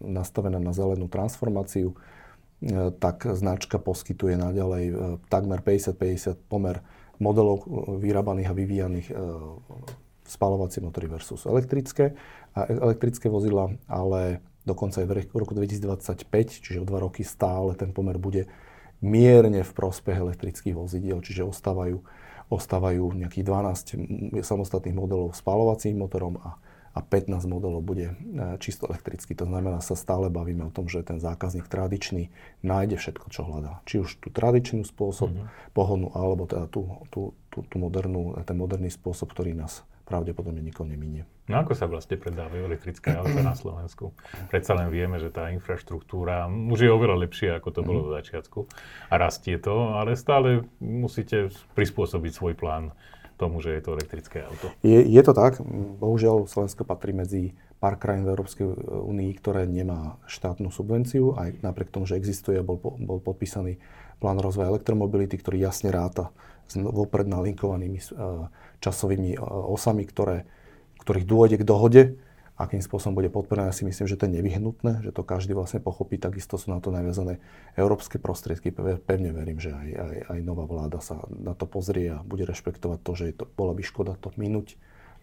nastavená 0.04 0.60
na 0.60 0.76
zelenú 0.76 1.08
transformáciu, 1.08 1.96
e, 1.96 2.92
tak 2.92 3.24
značka 3.24 3.80
poskytuje 3.80 4.36
naďalej 4.36 4.84
e, 4.84 4.94
takmer 5.32 5.64
50-50 5.64 6.44
pomer 6.44 6.84
modelov 7.16 7.64
vyrábaných 8.00 8.48
a 8.48 8.56
vyvíjaných 8.56 9.08
spalovacie 10.30 10.78
motory 10.78 11.10
versus 11.10 11.42
elektrické, 11.44 12.14
a 12.54 12.70
elektrické 12.70 13.26
vozidla, 13.26 13.74
ale 13.90 14.38
dokonca 14.62 15.02
aj 15.02 15.06
v 15.10 15.34
roku 15.34 15.54
2025, 15.58 16.30
čiže 16.62 16.78
o 16.78 16.86
dva 16.86 17.02
roky 17.02 17.26
stále 17.26 17.74
ten 17.74 17.90
pomer 17.90 18.14
bude 18.14 18.46
mierne 19.02 19.66
v 19.66 19.72
prospech 19.74 20.22
elektrických 20.22 20.78
vozidiel, 20.78 21.18
čiže 21.18 21.42
ostávajú 21.42 22.04
ostávajú 22.50 23.14
nejakých 23.14 23.46
12 23.46 24.42
samostatných 24.42 24.98
modelov 24.98 25.38
spalovacím 25.38 26.02
motorom 26.02 26.42
a, 26.42 26.58
a 26.90 26.98
15 26.98 27.46
modelov 27.46 27.78
bude 27.86 28.10
e, 28.10 28.14
čisto 28.58 28.90
elektrický. 28.90 29.38
To 29.38 29.46
znamená, 29.46 29.78
sa 29.78 29.94
stále 29.94 30.26
bavíme 30.26 30.66
o 30.66 30.74
tom, 30.74 30.90
že 30.90 31.06
ten 31.06 31.22
zákazník 31.22 31.70
tradičný 31.70 32.34
nájde 32.66 32.98
všetko, 32.98 33.30
čo 33.30 33.46
hľadá. 33.46 33.78
Či 33.86 34.02
už 34.02 34.10
tú 34.18 34.34
tradičnú 34.34 34.82
spôsob 34.82 35.30
mm-hmm. 35.30 35.72
pohonu, 35.78 36.10
alebo 36.10 36.50
teda 36.50 36.66
tú, 36.66 36.90
tú, 37.14 37.38
tú, 37.54 37.62
tú 37.62 37.76
modernú, 37.78 38.34
ten 38.42 38.58
moderný 38.58 38.90
spôsob, 38.90 39.30
ktorý 39.30 39.54
nás 39.54 39.86
pravdepodobne 40.10 40.58
nikoho 40.58 40.90
neminie. 40.90 41.22
No 41.46 41.62
ako 41.62 41.78
sa 41.78 41.86
vlastne 41.86 42.18
predávajú 42.18 42.66
elektrické 42.66 43.14
auta 43.14 43.46
na 43.46 43.54
Slovensku? 43.54 44.10
Predsa 44.50 44.74
len 44.74 44.90
vieme, 44.90 45.22
že 45.22 45.30
tá 45.30 45.54
infraštruktúra 45.54 46.50
už 46.50 46.78
je 46.82 46.90
oveľa 46.90 47.30
lepšia, 47.30 47.62
ako 47.62 47.68
to 47.70 47.80
bolo 47.86 48.10
do 48.10 48.18
začiatku. 48.18 48.66
A 49.06 49.14
rastie 49.14 49.54
to, 49.62 49.94
ale 49.94 50.18
stále 50.18 50.66
musíte 50.82 51.54
prispôsobiť 51.78 52.32
svoj 52.34 52.58
plán 52.58 52.90
tomu, 53.38 53.62
že 53.64 53.72
je 53.72 53.82
to 53.86 53.96
elektrické 53.96 54.44
auto. 54.44 54.68
Je, 54.84 55.00
je 55.00 55.22
to 55.24 55.32
tak. 55.32 55.62
Bohužiaľ 55.96 56.44
Slovensko 56.44 56.84
patrí 56.84 57.16
medzi 57.16 57.56
pár 57.80 57.96
krajín 57.96 58.28
v 58.28 58.36
Európskej 58.36 58.66
únii, 58.84 59.32
ktoré 59.40 59.64
nemá 59.64 60.20
štátnu 60.28 60.68
subvenciu, 60.68 61.32
aj 61.32 61.64
napriek 61.64 61.88
tomu, 61.88 62.04
že 62.04 62.20
existuje, 62.20 62.60
bol, 62.60 62.76
bol 62.82 63.16
podpísaný 63.24 63.80
plán 64.20 64.36
rozvoja 64.36 64.68
elektromobility, 64.68 65.40
ktorý 65.40 65.64
jasne 65.64 65.88
ráta 65.88 66.28
s 66.70 66.78
vopred 66.78 67.26
nalinkovanými 67.26 67.98
časovými 68.78 69.34
e, 69.34 69.38
osami, 69.42 70.06
ktoré, 70.06 70.46
ktorých 71.02 71.26
dôjde 71.26 71.56
k 71.58 71.64
dohode, 71.66 72.02
akým 72.60 72.84
spôsobom 72.84 73.16
bude 73.16 73.32
podporené. 73.32 73.72
Ja 73.72 73.76
si 73.76 73.88
myslím, 73.88 74.04
že 74.04 74.20
to 74.20 74.28
je 74.28 74.36
nevyhnutné, 74.36 75.00
že 75.00 75.16
to 75.16 75.24
každý 75.24 75.56
vlastne 75.56 75.80
pochopí. 75.80 76.20
Takisto 76.20 76.60
sú 76.60 76.70
na 76.70 76.78
to 76.78 76.92
naviazané 76.92 77.40
európske 77.72 78.20
prostriedky. 78.20 78.68
Pevne 79.00 79.32
verím, 79.32 79.56
že 79.56 79.72
aj, 79.72 79.88
aj, 79.96 80.16
aj 80.28 80.38
nová 80.44 80.68
vláda 80.68 81.00
sa 81.00 81.24
na 81.32 81.56
to 81.56 81.64
pozrie 81.64 82.12
a 82.12 82.20
bude 82.20 82.44
rešpektovať 82.44 82.98
to, 83.00 83.12
že 83.16 83.24
je 83.32 83.34
to, 83.40 83.44
bola 83.56 83.72
by 83.72 83.80
škoda 83.80 84.12
to 84.20 84.28
minúť, 84.36 84.76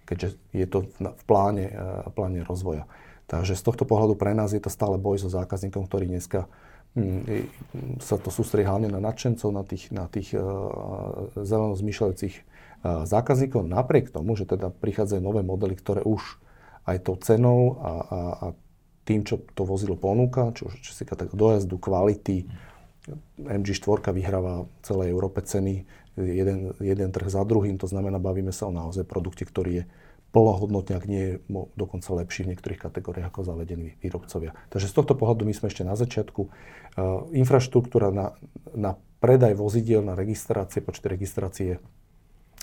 keďže 0.09 0.33
je 0.49 0.65
to 0.65 0.89
v 0.97 1.23
pláne, 1.29 1.69
e, 1.69 2.09
pláne 2.09 2.41
rozvoja. 2.41 2.89
Takže 3.29 3.53
z 3.53 3.63
tohto 3.63 3.83
pohľadu 3.85 4.17
pre 4.17 4.33
nás 4.33 4.55
je 4.55 4.63
to 4.63 4.73
stále 4.73 4.97
boj 4.97 5.21
so 5.21 5.29
zákazníkom, 5.29 5.85
ktorý 5.85 6.09
dneska 6.09 6.49
sa 8.01 8.15
to 8.17 8.29
sústredí 8.33 8.65
hlavne 8.65 8.89
na 8.89 8.97
nadšencov, 8.97 9.49
na 9.53 9.61
tých, 9.61 9.93
na 9.93 10.09
tých 10.09 10.33
uh, 10.33 10.43
zeleno 11.45 11.77
zmýšľajúcich 11.77 12.35
zákazníkov, 12.85 13.65
napriek 13.65 14.13
tomu, 14.13 14.37
že 14.37 14.45
teda 14.45 14.69
prichádzajú 14.69 15.21
nové 15.21 15.41
modely, 15.41 15.75
ktoré 15.75 16.05
už 16.05 16.37
aj 16.87 16.97
tou 17.03 17.15
cenou 17.19 17.81
a, 17.81 17.91
a, 17.91 18.19
a 18.37 18.45
tým, 19.03 19.23
čo 19.23 19.41
to 19.55 19.63
vozidlo 19.63 19.97
ponúka, 19.99 20.51
čo, 20.55 20.71
čo 20.71 20.91
si 20.93 21.03
tak 21.03 21.31
dojazdu, 21.33 21.79
kvality, 21.79 22.47
MG4 23.39 24.11
vyhráva 24.11 24.67
celej 24.83 25.15
Európe 25.15 25.39
ceny, 25.39 25.87
jeden, 26.19 26.75
jeden 26.83 27.09
trh 27.11 27.27
za 27.31 27.47
druhým, 27.47 27.79
to 27.79 27.87
znamená, 27.87 28.19
bavíme 28.19 28.51
sa 28.51 28.67
o 28.67 28.75
naozaj 28.75 29.07
produkte, 29.07 29.47
ktorý 29.47 29.83
je 29.83 29.83
plnohodnotne, 30.35 30.93
ak 30.99 31.05
nie 31.07 31.23
je 31.23 31.33
dokonca 31.79 32.09
lepší 32.13 32.43
v 32.43 32.55
niektorých 32.55 32.83
kategóriách 32.83 33.31
ako 33.31 33.47
zavedení 33.47 33.95
výrobcovia. 34.03 34.53
Takže 34.69 34.91
z 34.91 34.93
tohto 34.93 35.13
pohľadu 35.15 35.47
my 35.47 35.53
sme 35.55 35.71
ešte 35.71 35.87
na 35.87 35.95
začiatku. 35.95 36.41
Uh, 36.47 37.25
infraštruktúra 37.31 38.11
na, 38.11 38.35
na 38.75 38.99
predaj 39.23 39.55
vozidiel, 39.57 40.03
na 40.03 40.13
registrácie, 40.13 40.83
počet 40.83 41.07
registrácie 41.07 41.79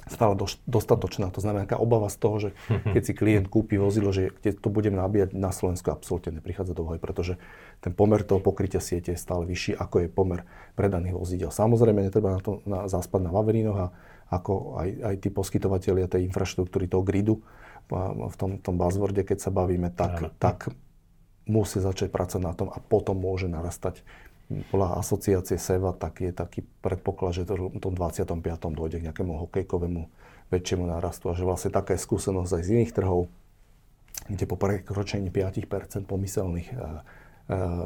stále 0.05 0.37
dostatočná. 0.69 1.33
To 1.33 1.41
znamená, 1.41 1.65
aká 1.65 1.81
obava 1.81 2.13
z 2.13 2.17
toho, 2.21 2.37
že 2.37 2.51
keď 2.69 3.03
si 3.03 3.13
klient 3.17 3.47
kúpi 3.49 3.81
vozidlo, 3.81 4.13
že 4.13 4.37
keď 4.45 4.61
to 4.61 4.69
budem 4.69 4.93
nabíjať 5.01 5.33
na 5.33 5.49
Slovensku, 5.49 5.89
absolútne 5.89 6.37
neprichádza 6.41 6.77
do 6.77 6.85
úvahy, 6.85 7.01
pretože 7.01 7.41
ten 7.81 7.97
pomer 7.97 8.21
toho 8.21 8.41
pokrytia 8.41 8.85
siete 8.85 9.17
je 9.17 9.19
stále 9.21 9.49
vyšší, 9.49 9.81
ako 9.81 10.05
je 10.05 10.09
pomer 10.13 10.45
predaných 10.77 11.17
vozidel. 11.17 11.49
Samozrejme, 11.49 12.05
netreba 12.05 12.37
na 12.37 12.41
to 12.45 12.61
na, 12.69 12.85
zaspať 12.85 13.21
na 13.25 13.33
Vaverinoch 13.33 13.79
a 13.81 13.87
ako 14.35 14.83
aj, 14.83 14.89
aj 15.03 15.15
tí 15.23 15.29
poskytovateľia 15.31 16.07
tej 16.11 16.27
infraštruktúry, 16.27 16.91
toho 16.91 17.07
gridu, 17.07 17.41
v 17.93 18.35
tom, 18.41 18.57
tom 18.65 18.81
buzzworde, 18.81 19.23
keď 19.23 19.39
sa 19.45 19.51
bavíme, 19.53 19.93
tak, 19.93 20.33
tak 20.41 20.73
musí 21.45 21.85
začať 21.85 22.09
pracovať 22.09 22.43
na 22.43 22.57
tom 22.57 22.69
a 22.73 22.81
potom 22.81 23.21
môže 23.21 23.45
narastať 23.45 24.01
podľa 24.73 25.01
asociácie 25.01 25.57
SEVA, 25.57 25.97
tak 25.97 26.21
je 26.21 26.33
taký 26.33 26.65
predpoklad, 26.85 27.33
že 27.33 27.49
to 27.49 27.73
v 27.73 27.81
tom 27.81 27.97
25. 27.97 28.61
dojde 28.77 29.01
k 29.01 29.07
nejakému 29.09 29.33
hokejkovému 29.49 30.03
väčšiemu 30.53 30.85
nárastu 30.85 31.33
a 31.33 31.37
že 31.37 31.49
vlastne 31.49 31.73
taká 31.73 31.97
je 31.97 32.05
skúsenosť 32.05 32.53
aj 32.61 32.63
z 32.63 32.71
iných 32.77 32.93
trhov, 32.93 33.33
kde 34.29 34.45
po 34.45 34.57
prekročení 34.61 35.33
5% 35.33 36.05
pomyselných 36.05 36.69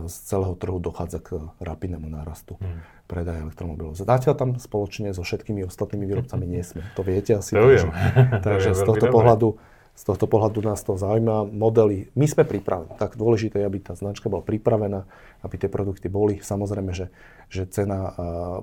z 0.07 0.17
celého 0.31 0.55
trhu 0.55 0.79
dochádza 0.79 1.19
k 1.19 1.51
rapidnému 1.59 2.07
nárastu 2.07 2.55
hmm. 2.63 3.11
predaja 3.11 3.43
elektromobilov. 3.43 3.99
Zatiaľ 3.99 4.35
tam 4.39 4.51
spoločne 4.55 5.11
so 5.11 5.27
všetkými 5.27 5.67
ostatnými 5.67 6.07
výrobcami 6.07 6.47
nie 6.47 6.63
sme. 6.63 6.87
To 6.95 7.03
viete 7.03 7.35
asi. 7.35 7.59
To 7.59 7.67
viem. 7.67 7.91
Takže 8.39 8.75
z 8.79 8.83
tohto 8.87 9.11
pohľadu 9.11 9.59
z 9.99 10.07
tohto 10.07 10.31
pohľadu 10.31 10.63
nás 10.63 10.79
to 10.87 10.95
zaujíma. 10.95 11.51
Modely, 11.51 12.15
my 12.15 12.27
sme 12.31 12.47
pripravení. 12.47 12.95
Tak 13.03 13.19
dôležité 13.19 13.59
je, 13.59 13.67
aby 13.67 13.83
tá 13.83 13.99
značka 13.99 14.31
bola 14.31 14.47
pripravená, 14.47 15.11
aby 15.43 15.55
tie 15.59 15.67
produkty 15.67 16.07
boli. 16.07 16.39
Samozrejme, 16.39 16.95
že, 16.95 17.11
že 17.51 17.67
cena 17.67 18.15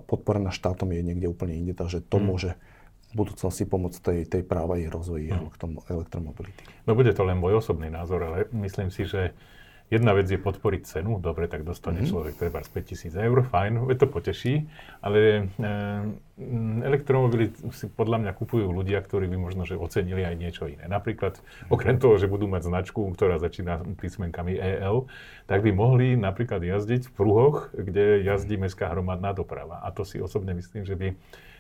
podporená 0.07 0.55
štátom 0.55 0.95
je 0.95 1.03
niekde 1.03 1.27
úplne 1.27 1.59
inde, 1.59 1.75
takže 1.75 1.99
to 2.07 2.23
hmm. 2.23 2.27
môže 2.31 2.55
v 3.11 3.13
budúcnosti 3.19 3.67
pomôcť 3.67 3.99
tej, 3.99 4.19
tej 4.31 4.43
právej 4.47 4.87
rozvoji 4.87 5.27
hmm. 5.27 5.91
elektromobility. 5.91 6.63
No 6.87 6.95
bude 6.95 7.11
to 7.11 7.27
len 7.27 7.35
môj 7.35 7.59
osobný 7.59 7.91
názor, 7.91 8.23
ale 8.23 8.47
myslím 8.55 8.87
si, 8.87 9.03
že 9.03 9.35
Jedna 9.85 10.17
vec 10.17 10.25
je 10.25 10.41
podporiť 10.41 10.81
cenu, 10.81 11.21
dobre, 11.21 11.45
tak 11.45 11.61
dostane 11.61 12.01
mm-hmm. 12.01 12.09
človek 12.09 12.33
treba 12.41 12.65
z 12.65 12.73
5000 12.73 13.21
eur, 13.21 13.37
fajn, 13.45 13.85
to 14.01 14.09
poteší, 14.09 14.65
ale 14.97 15.45
e, 15.45 15.69
elektromobily 16.89 17.53
si 17.69 17.85
podľa 17.93 18.25
mňa 18.25 18.31
kupujú 18.33 18.65
ľudia, 18.65 18.97
ktorí 19.05 19.29
by 19.29 19.37
možno 19.37 19.61
že 19.61 19.77
ocenili 19.77 20.25
aj 20.25 20.35
niečo 20.41 20.65
iné. 20.65 20.89
Napríklad, 20.89 21.37
okrem 21.69 22.01
toho, 22.01 22.17
že 22.17 22.25
budú 22.25 22.49
mať 22.49 22.65
značku, 22.65 23.05
ktorá 23.13 23.37
začína 23.37 23.85
písmenkami 24.01 24.57
EL, 24.57 25.05
tak 25.45 25.61
by 25.61 25.69
mohli 25.69 26.17
napríklad 26.17 26.65
jazdiť 26.65 27.05
v 27.05 27.13
pruhoch, 27.13 27.69
kde 27.77 28.25
jazdí 28.25 28.57
mestská 28.57 28.89
hromadná 28.89 29.37
doprava. 29.37 29.85
A 29.85 29.93
to 29.93 30.01
si 30.01 30.17
osobne 30.17 30.57
myslím, 30.57 30.81
že 30.81 30.97
by 30.97 31.13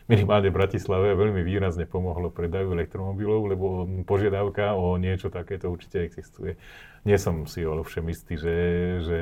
minimálne 0.05 0.53
v 0.53 0.57
Bratislave 0.57 1.17
veľmi 1.17 1.41
výrazne 1.41 1.89
pomohlo 1.89 2.29
predaju 2.29 2.77
elektromobilov, 2.77 3.41
lebo 3.49 3.65
požiadavka 4.05 4.77
o 4.77 4.97
niečo 5.01 5.33
takéto 5.33 5.69
určite 5.69 6.05
existuje 6.05 6.55
nie 7.05 7.17
som 7.21 7.45
si 7.45 7.61
ovšem 7.61 8.09
istý, 8.09 8.33
že, 8.35 8.55
že 9.05 9.17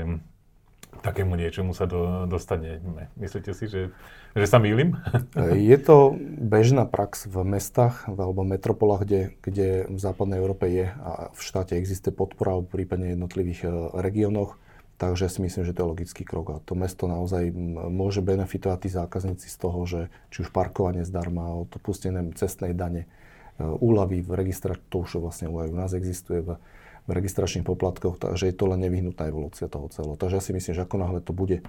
takému 1.04 1.36
niečomu 1.36 1.76
sa 1.76 1.84
do, 1.84 2.24
dostaneme. 2.32 3.12
Myslíte 3.20 3.52
si, 3.52 3.68
že, 3.68 3.92
že 4.32 4.46
sa 4.48 4.58
mýlim? 4.58 4.96
Je 5.52 5.78
to 5.78 6.16
bežná 6.40 6.88
prax 6.88 7.28
v 7.28 7.44
mestách 7.44 8.08
alebo 8.08 8.48
metropolách, 8.48 9.04
kde, 9.04 9.22
kde 9.44 9.70
v 9.92 10.00
západnej 10.00 10.40
Európe 10.40 10.72
je 10.72 10.88
a 10.88 11.30
v 11.36 11.40
štáte 11.44 11.76
existuje 11.76 12.16
podpora 12.16 12.64
prípadne 12.64 13.20
jednotlivých 13.20 13.68
e, 13.68 13.70
regiónoch. 14.00 14.56
Takže 15.02 15.26
si 15.26 15.42
myslím, 15.42 15.66
že 15.66 15.74
to 15.74 15.84
je 15.84 15.92
logický 15.92 16.24
krok 16.24 16.48
a 16.54 16.62
to 16.64 16.78
mesto 16.78 17.10
naozaj 17.10 17.50
môže 17.90 18.22
benefitovať 18.22 18.88
tí 18.88 18.90
zákazníci 18.94 19.50
z 19.50 19.58
toho, 19.58 19.80
že 19.90 20.02
či 20.30 20.46
už 20.46 20.54
parkovanie 20.54 21.02
zdarma, 21.04 21.50
odpustené 21.66 22.22
cestnej 22.38 22.78
dane, 22.78 23.10
e, 23.58 23.66
úlavy 23.66 24.22
v 24.22 24.32
registračných, 24.32 24.88
to 24.94 25.02
už 25.02 25.20
vlastne 25.20 25.50
u 25.50 25.60
nás 25.76 25.92
existuje 25.98 26.46
v 26.46 26.62
v 27.04 27.12
registračných 27.12 27.68
poplatkoch, 27.68 28.16
takže 28.16 28.48
je 28.48 28.56
to 28.56 28.72
len 28.72 28.80
nevyhnutná 28.88 29.28
evolúcia 29.28 29.68
toho 29.68 29.92
celého. 29.92 30.16
Takže 30.16 30.36
ja 30.40 30.44
si 30.44 30.56
myslím, 30.56 30.74
že 30.76 30.84
ako 30.88 30.96
náhle 31.04 31.20
to 31.20 31.36
bude 31.36 31.60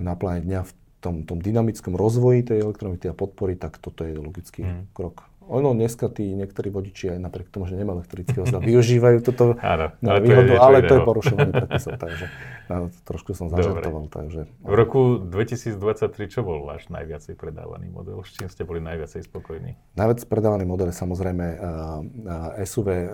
na 0.00 0.16
pláne 0.16 0.40
dňa 0.40 0.60
v 0.64 0.72
tom, 1.04 1.14
tom 1.28 1.40
dynamickom 1.40 1.96
rozvoji 1.96 2.44
tej 2.44 2.64
elektromobility 2.64 3.08
a 3.12 3.16
podpory, 3.16 3.56
tak 3.60 3.76
toto 3.76 4.04
je 4.04 4.16
logický 4.16 4.64
mm. 4.64 4.96
krok. 4.96 5.28
Ono 5.50 5.74
dneska 5.74 6.06
tí 6.06 6.30
niektorí 6.38 6.70
vodiči 6.70 7.10
aj 7.10 7.18
napriek 7.18 7.50
tomu, 7.50 7.66
že 7.66 7.74
nemá 7.74 7.98
elektrický 7.98 8.38
vozidla, 8.38 8.62
využívajú 8.62 9.18
toto 9.26 9.58
Áno, 9.74 9.90
na 9.98 10.22
výhodu, 10.22 10.62
ale 10.62 10.86
to 10.86 10.94
je 10.94 11.02
porušovanie 11.02 11.50
predpisov, 11.66 11.98
takže 11.98 12.30
no, 12.70 12.86
trošku 13.02 13.34
som 13.34 13.50
zažartoval. 13.50 14.06
Takže, 14.06 14.46
v 14.46 14.74
roku 14.78 15.18
2023 15.18 16.30
čo 16.30 16.46
bol 16.46 16.62
váš 16.62 16.86
najviacej 16.86 17.34
predávaný 17.34 17.90
model? 17.90 18.22
S 18.22 18.38
čím 18.38 18.46
ste 18.46 18.62
boli 18.62 18.78
najviacej 18.78 19.26
spokojní? 19.26 19.74
Najviac 19.98 20.22
predávaný 20.30 20.70
model 20.70 20.94
je 20.94 20.96
samozrejme 21.02 21.46
uh, 21.50 21.58
uh, 21.58 22.62
SUV, 22.62 22.88
uh, 22.88 23.04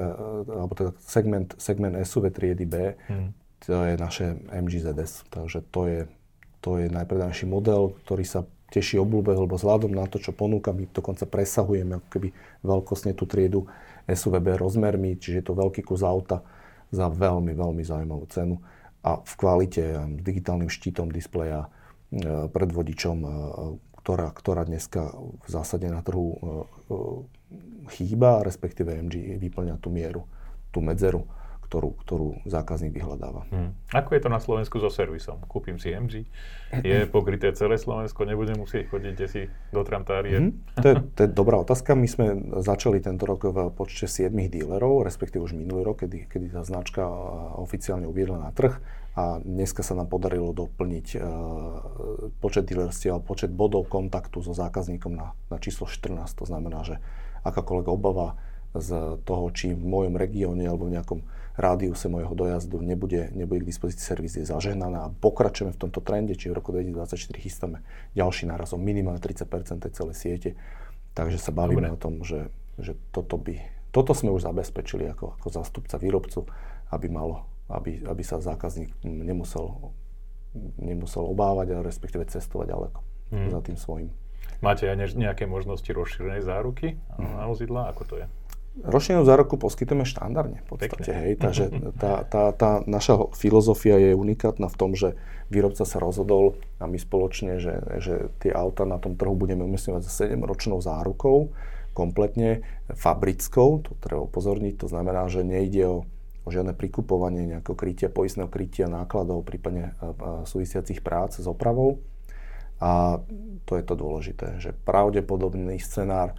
alebo 0.61 0.73
teda 0.77 0.91
segment, 1.01 1.57
segment 1.57 1.97
SUV 2.05 2.37
triedy 2.37 2.69
B, 2.69 3.01
hmm. 3.09 3.33
to 3.65 3.81
je 3.81 3.95
naše 3.97 4.37
MG 4.53 4.85
ZS, 4.85 5.25
takže 5.33 5.65
to 5.73 5.89
je, 5.89 6.01
to 6.61 6.85
je 6.85 6.93
najpredávanejší 6.93 7.49
model, 7.49 7.97
ktorý 8.05 8.29
sa 8.29 8.45
teší 8.71 8.99
obľúbe, 8.99 9.31
lebo 9.35 9.55
vzhľadom 9.55 9.95
na 9.95 10.11
to, 10.11 10.19
čo 10.19 10.35
ponúka, 10.35 10.75
my 10.75 10.91
dokonca 10.91 11.25
presahujeme 11.27 12.03
ako 12.03 12.09
keby 12.11 12.29
veľkosne 12.67 13.15
tú 13.15 13.25
triedu 13.25 13.71
SUVB 14.07 14.59
rozmermi, 14.59 15.19
čiže 15.19 15.43
je 15.43 15.47
to 15.47 15.55
veľký 15.55 15.87
kus 15.87 16.03
auta 16.03 16.43
za 16.91 17.07
veľmi, 17.11 17.55
veľmi 17.55 17.83
zaujímavú 17.83 18.27
cenu. 18.31 18.59
A 19.07 19.23
v 19.23 19.33
kvalite 19.39 19.83
s 19.95 20.23
digitálnym 20.23 20.71
štítom 20.71 21.15
displeja 21.15 21.67
e, 21.67 22.51
pred 22.51 22.71
vodičom, 22.75 23.19
e, 23.23 23.29
ktorá, 24.03 24.35
ktorá 24.35 24.63
dneska 24.67 25.15
v 25.15 25.49
zásade 25.51 25.87
na 25.87 26.03
trhu 26.03 26.35
e, 26.35 26.39
chýba, 27.95 28.43
respektíve 28.43 28.91
MG 28.99 29.39
vyplňa 29.39 29.79
tú 29.79 29.95
mieru, 29.95 30.27
tú 30.75 30.83
medzeru 30.83 31.27
ktorú, 31.67 31.99
ktorú 32.07 32.29
zákazník 32.47 32.95
vyhľadáva. 32.95 33.51
Hmm. 33.51 33.75
Ako 33.91 34.15
je 34.15 34.21
to 34.23 34.31
na 34.31 34.39
Slovensku 34.39 34.79
so 34.79 34.87
servisom? 34.87 35.43
Kúpim 35.51 35.83
si 35.83 35.91
MG, 35.91 36.23
je 36.87 36.99
pokryté 37.11 37.51
celé 37.59 37.75
Slovensko, 37.75 38.23
nebudem 38.23 38.55
musieť 38.63 38.87
chodiť 38.87 39.17
si 39.27 39.51
do 39.75 39.83
Tramtárie? 39.83 40.39
Hmm. 40.39 40.55
To, 40.79 40.87
je, 40.87 40.95
to 41.19 41.21
je 41.27 41.31
dobrá 41.35 41.59
otázka. 41.59 41.99
My 41.99 42.07
sme 42.07 42.27
začali 42.63 43.03
tento 43.03 43.27
rok 43.27 43.51
v 43.51 43.75
počte 43.75 44.07
7 44.07 44.31
dílerov, 44.31 45.03
respektíve 45.03 45.43
už 45.43 45.59
minulý 45.59 45.83
rok, 45.83 46.07
kedy, 46.07 46.31
kedy 46.31 46.55
tá 46.55 46.63
značka 46.63 47.03
oficiálne 47.59 48.07
uviedla 48.07 48.39
na 48.39 48.51
trh 48.55 48.79
a 49.17 49.41
dneska 49.41 49.81
sa 49.81 49.97
nám 49.97 50.13
podarilo 50.13 50.53
doplniť 50.53 51.07
uh, 51.17 51.23
počet 52.37 52.69
dealerstiev 52.69 53.25
počet 53.25 53.49
bodov 53.49 53.89
kontaktu 53.89 54.45
so 54.45 54.53
zákazníkom 54.53 55.17
na, 55.17 55.33
na 55.49 55.57
číslo 55.57 55.89
14. 55.89 56.21
To 56.37 56.45
znamená, 56.45 56.85
že 56.85 57.01
akákoľvek 57.41 57.89
obava 57.89 58.37
z 58.75 59.21
toho, 59.23 59.47
či 59.55 59.73
v 59.73 59.85
mojom 59.85 60.15
regióne 60.19 60.67
alebo 60.67 60.89
v 60.89 60.99
nejakom 60.99 61.21
rádiuse 61.57 62.13
môjho 62.13 62.37
dojazdu 62.37 62.85
nebude, 62.85 63.33
nebude 63.33 63.65
k 63.65 63.69
dispozícii 63.73 64.05
servis, 64.05 64.37
je 64.37 64.45
zažehnaná 64.45 65.09
a 65.09 65.13
pokračujeme 65.13 65.73
v 65.73 65.81
tomto 65.89 66.05
trende, 66.05 66.37
či 66.37 66.53
v 66.53 66.61
roku 66.61 66.71
2024 66.71 67.17
chystáme 67.41 67.81
ďalší 68.13 68.45
náraz 68.47 68.77
o 68.77 68.79
minimálne 68.79 69.19
30 69.19 69.81
tej 69.81 69.93
celej 69.97 70.17
siete. 70.17 70.51
Takže 71.17 71.41
sa 71.41 71.49
bavíme 71.57 71.89
Dobre. 71.89 71.97
o 71.97 71.99
tom, 71.99 72.15
že, 72.21 72.53
že 72.77 72.93
toto, 73.09 73.41
by, 73.41 73.57
toto 73.89 74.13
sme 74.13 74.29
už 74.37 74.45
zabezpečili 74.45 75.09
ako, 75.09 75.41
ako 75.41 75.49
zástupca 75.49 75.97
výrobcu, 75.97 76.45
aby, 76.93 77.09
malo, 77.09 77.49
aby, 77.73 78.05
aby 78.05 78.21
sa 78.21 78.37
zákazník 78.37 78.93
nemusel, 79.01 79.97
nemusel 80.77 81.25
obávať, 81.25 81.73
ale 81.73 81.89
respektíve 81.89 82.29
cestovať 82.29 82.69
ďaleko 82.69 83.01
hmm. 83.33 83.49
za 83.49 83.61
tým 83.65 83.81
svojim. 83.81 84.11
Máte 84.65 84.89
aj 84.89 85.13
nejaké 85.17 85.45
možnosti 85.45 85.89
rozšírenej 85.89 86.41
záruky 86.41 86.97
mm. 87.21 87.37
na 87.37 87.45
vozidla? 87.45 87.93
Ako 87.93 88.09
to 88.09 88.15
je? 88.17 88.27
Ročnú 88.85 89.25
zároku 89.25 89.57
poskytujeme 89.57 90.05
štandardne 90.05 90.61
v 90.61 90.67
podstate, 90.69 91.09
hej, 91.09 91.33
takže 91.41 91.73
tá, 91.97 92.29
tá, 92.29 92.53
tá 92.53 92.85
naša 92.85 93.33
filozofia 93.33 93.97
je 93.97 94.13
unikátna 94.13 94.69
v 94.69 94.77
tom, 94.77 94.93
že 94.93 95.17
výrobca 95.49 95.89
sa 95.89 95.97
rozhodol 95.97 96.61
a 96.77 96.85
my 96.85 97.01
spoločne, 97.01 97.57
že, 97.57 97.81
že 98.05 98.29
tie 98.37 98.53
auta 98.53 98.85
na 98.85 99.01
tom 99.01 99.17
trhu 99.17 99.33
budeme 99.33 99.65
umiestňovať 99.65 100.03
za 100.05 100.29
7 100.29 100.45
ročnou 100.45 100.85
zárukou, 100.85 101.57
kompletne 101.97 102.69
fabrickou, 102.93 103.81
to 103.81 103.97
treba 103.97 104.29
upozorniť, 104.29 104.77
to 104.77 104.93
znamená, 104.93 105.25
že 105.33 105.41
nejde 105.41 105.89
o, 105.89 105.99
o 106.45 106.49
žiadne 106.53 106.77
prikupovanie 106.77 107.49
nejakého 107.49 107.73
krytia, 107.73 108.13
poistného 108.13 108.53
krytia 108.53 108.93
nákladov, 108.93 109.49
prípadne 109.49 109.97
súvisiacich 110.45 111.01
prác 111.01 111.41
s 111.41 111.49
opravou. 111.49 112.05
A 112.77 113.25
to 113.65 113.81
je 113.81 113.85
to 113.89 113.97
dôležité, 113.97 114.61
že 114.61 114.77
pravdepodobný 114.85 115.81
scenár 115.81 116.37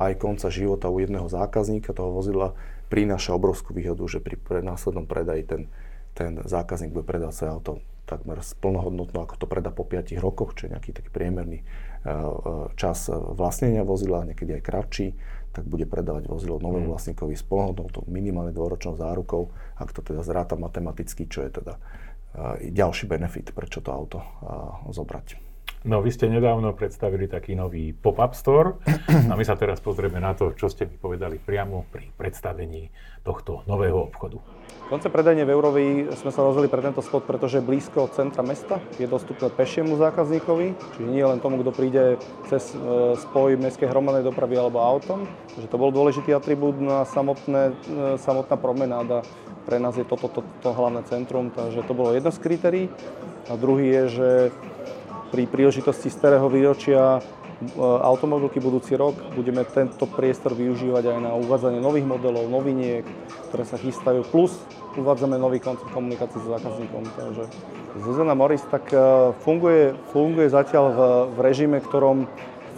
aj 0.00 0.16
konca 0.16 0.48
života 0.48 0.88
u 0.88 0.96
jedného 0.96 1.28
zákazníka 1.28 1.92
toho 1.92 2.16
vozidla 2.16 2.56
prináša 2.88 3.36
obrovskú 3.36 3.76
výhodu, 3.76 4.00
že 4.08 4.18
pri 4.24 4.64
následnom 4.64 5.04
predaji 5.04 5.44
ten, 5.44 5.62
ten 6.16 6.40
zákazník 6.40 6.96
bude 6.96 7.04
predať 7.04 7.36
svoje 7.36 7.50
auto 7.52 7.72
takmer 8.08 8.42
plnohodnotno, 8.42 9.22
ako 9.22 9.38
to 9.38 9.46
predá 9.46 9.70
po 9.70 9.86
5 9.86 10.18
rokoch, 10.18 10.58
čo 10.58 10.66
je 10.66 10.74
nejaký 10.74 10.90
taký 10.90 11.14
priemerný 11.14 11.62
e, 11.62 11.64
e, 11.64 12.12
čas 12.74 13.06
vlastnenia 13.12 13.86
vozidla, 13.86 14.26
niekedy 14.26 14.58
aj 14.58 14.66
kratší, 14.66 15.06
tak 15.54 15.70
bude 15.70 15.86
predávať 15.86 16.26
vozidlo 16.26 16.58
novému 16.58 16.90
mm. 16.90 16.92
vlastníkovi 16.96 17.38
s 17.38 17.46
plnohodnotou 17.46 18.02
minimálne 18.10 18.50
dvoročnou 18.50 18.98
zárukou, 18.98 19.54
ak 19.78 19.94
to 19.94 20.02
teda 20.02 20.26
zráta 20.26 20.58
matematicky, 20.58 21.30
čo 21.30 21.46
je 21.46 21.62
teda 21.62 21.78
e, 21.78 22.74
ďalší 22.74 23.06
benefit, 23.06 23.54
prečo 23.54 23.78
to 23.78 23.94
auto 23.94 24.18
zobrať. 24.90 25.49
No, 25.80 26.04
vy 26.04 26.12
ste 26.12 26.28
nedávno 26.28 26.76
predstavili 26.76 27.24
taký 27.24 27.56
nový 27.56 27.96
pop-up 27.96 28.36
store 28.36 28.76
a 29.08 29.32
my 29.32 29.40
sa 29.40 29.56
teraz 29.56 29.80
pozrieme 29.80 30.20
na 30.20 30.36
to, 30.36 30.52
čo 30.52 30.68
ste 30.68 30.84
mi 30.84 31.00
povedali 31.00 31.40
priamo 31.40 31.88
pri 31.88 32.12
predstavení 32.20 32.92
tohto 33.24 33.64
nového 33.64 33.96
obchodu. 33.96 34.44
Koncept 34.92 35.08
predajne 35.08 35.48
v 35.48 35.54
Eurovi 35.56 35.84
sme 36.20 36.28
sa 36.28 36.44
rozhodli 36.44 36.68
pre 36.68 36.84
tento 36.84 37.00
spot, 37.00 37.24
pretože 37.24 37.64
blízko 37.64 38.12
centra 38.12 38.44
mesta, 38.44 38.76
je 39.00 39.08
dostupné 39.08 39.48
pešiemu 39.48 39.96
zákazníkovi, 39.96 40.76
čiže 41.00 41.08
nie 41.08 41.24
len 41.24 41.40
tomu, 41.40 41.64
kto 41.64 41.72
príde 41.72 42.20
cez 42.52 42.76
e, 42.76 43.16
spoj 43.16 43.56
mestskej 43.56 43.88
hromadnej 43.88 44.26
dopravy 44.26 44.60
alebo 44.60 44.84
autom. 44.84 45.24
Takže 45.56 45.64
to 45.64 45.80
bol 45.80 45.88
dôležitý 45.88 46.36
atribút 46.36 46.76
na 46.76 47.08
samotné, 47.08 47.72
e, 47.72 48.20
samotná 48.20 48.60
promenáda. 48.60 49.24
Pre 49.64 49.80
nás 49.80 49.96
je 49.96 50.04
toto 50.04 50.28
to, 50.28 50.44
to, 50.44 50.68
to 50.68 50.76
hlavné 50.76 51.00
centrum, 51.08 51.48
takže 51.48 51.88
to 51.88 51.96
bolo 51.96 52.12
jedno 52.12 52.28
z 52.28 52.42
kritérií. 52.42 52.86
A 53.48 53.56
druhý 53.56 53.88
je, 53.88 54.04
že 54.10 54.28
pri 55.30 55.46
príležitosti 55.46 56.10
starého 56.10 56.50
výročia 56.50 57.22
automobilky 57.78 58.56
budúci 58.56 58.96
rok 58.96 59.14
budeme 59.36 59.62
tento 59.68 60.08
priestor 60.08 60.56
využívať 60.56 61.12
aj 61.12 61.18
na 61.20 61.32
uvádzanie 61.36 61.76
nových 61.76 62.08
modelov, 62.08 62.48
noviniek, 62.48 63.04
ktoré 63.52 63.64
sa 63.68 63.76
chystajú, 63.76 64.24
plus 64.32 64.56
uvádzame 64.96 65.36
nový 65.36 65.60
koncept 65.60 65.92
komunikácie 65.92 66.40
s 66.40 66.48
zákazníkom. 66.48 67.04
Takže 67.04 67.44
Zuzana 68.00 68.32
Morris 68.32 68.64
tak 68.72 68.88
funguje, 69.44 69.92
funguje 70.10 70.48
zatiaľ 70.48 70.86
v, 70.88 71.00
v 71.36 71.38
režime, 71.44 71.78
ktorom 71.84 72.24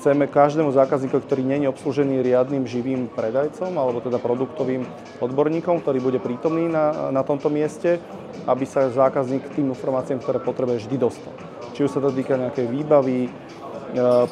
chceme 0.03 0.27
každému 0.27 0.75
zákazníkovi, 0.75 1.23
ktorý 1.31 1.43
je 1.47 1.71
obslužený 1.71 2.27
riadnym 2.27 2.67
živým 2.67 3.07
predajcom 3.07 3.71
alebo 3.79 4.03
teda 4.03 4.19
produktovým 4.19 4.83
odborníkom, 5.23 5.79
ktorý 5.79 6.03
bude 6.03 6.19
prítomný 6.19 6.67
na, 6.67 7.15
na 7.15 7.23
tomto 7.23 7.47
mieste, 7.47 8.03
aby 8.51 8.67
sa 8.67 8.91
zákazník 8.91 9.47
k 9.47 9.63
tým 9.63 9.71
informáciám, 9.71 10.19
ktoré 10.19 10.43
potrebuje, 10.43 10.91
vždy 10.91 10.99
dostal. 10.99 11.31
Či 11.73 11.89
už 11.89 11.91
sa 11.93 12.01
to 12.05 12.13
týka 12.13 12.37
nejakej 12.37 12.67
výbavy, 12.69 13.27
e, 13.27 13.31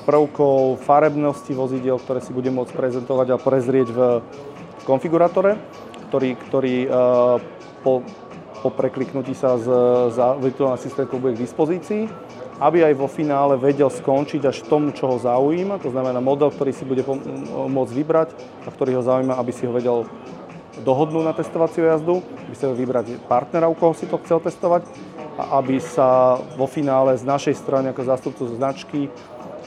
prvkov, 0.04 0.80
farebnosti 0.84 1.52
vozidiel, 1.56 1.96
ktoré 2.00 2.20
si 2.20 2.36
bude 2.36 2.52
môcť 2.52 2.72
prezentovať 2.72 3.28
a 3.32 3.40
prezrieť 3.40 3.88
v 3.92 4.00
konfigurátore, 4.84 5.56
ktorý, 6.08 6.30
ktorý 6.36 6.76
e, 6.84 6.88
po, 7.80 8.04
po 8.60 8.68
prekliknutí 8.68 9.32
sa 9.32 9.56
z, 9.56 9.66
za 10.12 10.36
virtuálnej 10.36 10.76
asistentkou 10.76 11.16
bude 11.16 11.36
k 11.36 11.44
dispozícii 11.44 12.04
aby 12.60 12.84
aj 12.84 12.94
vo 12.94 13.08
finále 13.08 13.56
vedel 13.56 13.88
skončiť 13.88 14.44
až 14.44 14.60
tomu, 14.68 14.92
čo 14.92 15.08
ho 15.08 15.16
zaujíma, 15.16 15.80
to 15.80 15.88
znamená 15.88 16.20
model, 16.20 16.52
ktorý 16.52 16.76
si 16.76 16.84
bude 16.84 17.00
môcť 17.72 17.92
vybrať 17.96 18.28
a 18.36 18.68
ktorý 18.68 19.00
ho 19.00 19.02
zaujíma, 19.02 19.40
aby 19.40 19.48
si 19.48 19.64
ho 19.64 19.72
vedel 19.72 20.04
dohodnúť 20.84 21.24
na 21.24 21.32
testovaciu 21.32 21.88
jazdu, 21.88 22.20
aby 22.20 22.54
si 22.54 22.64
vybrať 22.68 23.06
partnera, 23.24 23.72
u 23.72 23.76
koho 23.76 23.96
si 23.96 24.04
to 24.04 24.20
chcel 24.20 24.44
testovať 24.44 24.84
aby 25.60 25.80
sa 25.80 26.40
vo 26.58 26.68
finále 26.68 27.16
z 27.16 27.24
našej 27.24 27.54
strany 27.56 27.92
ako 27.92 28.02
zástupcu 28.04 28.42
značky 28.56 29.08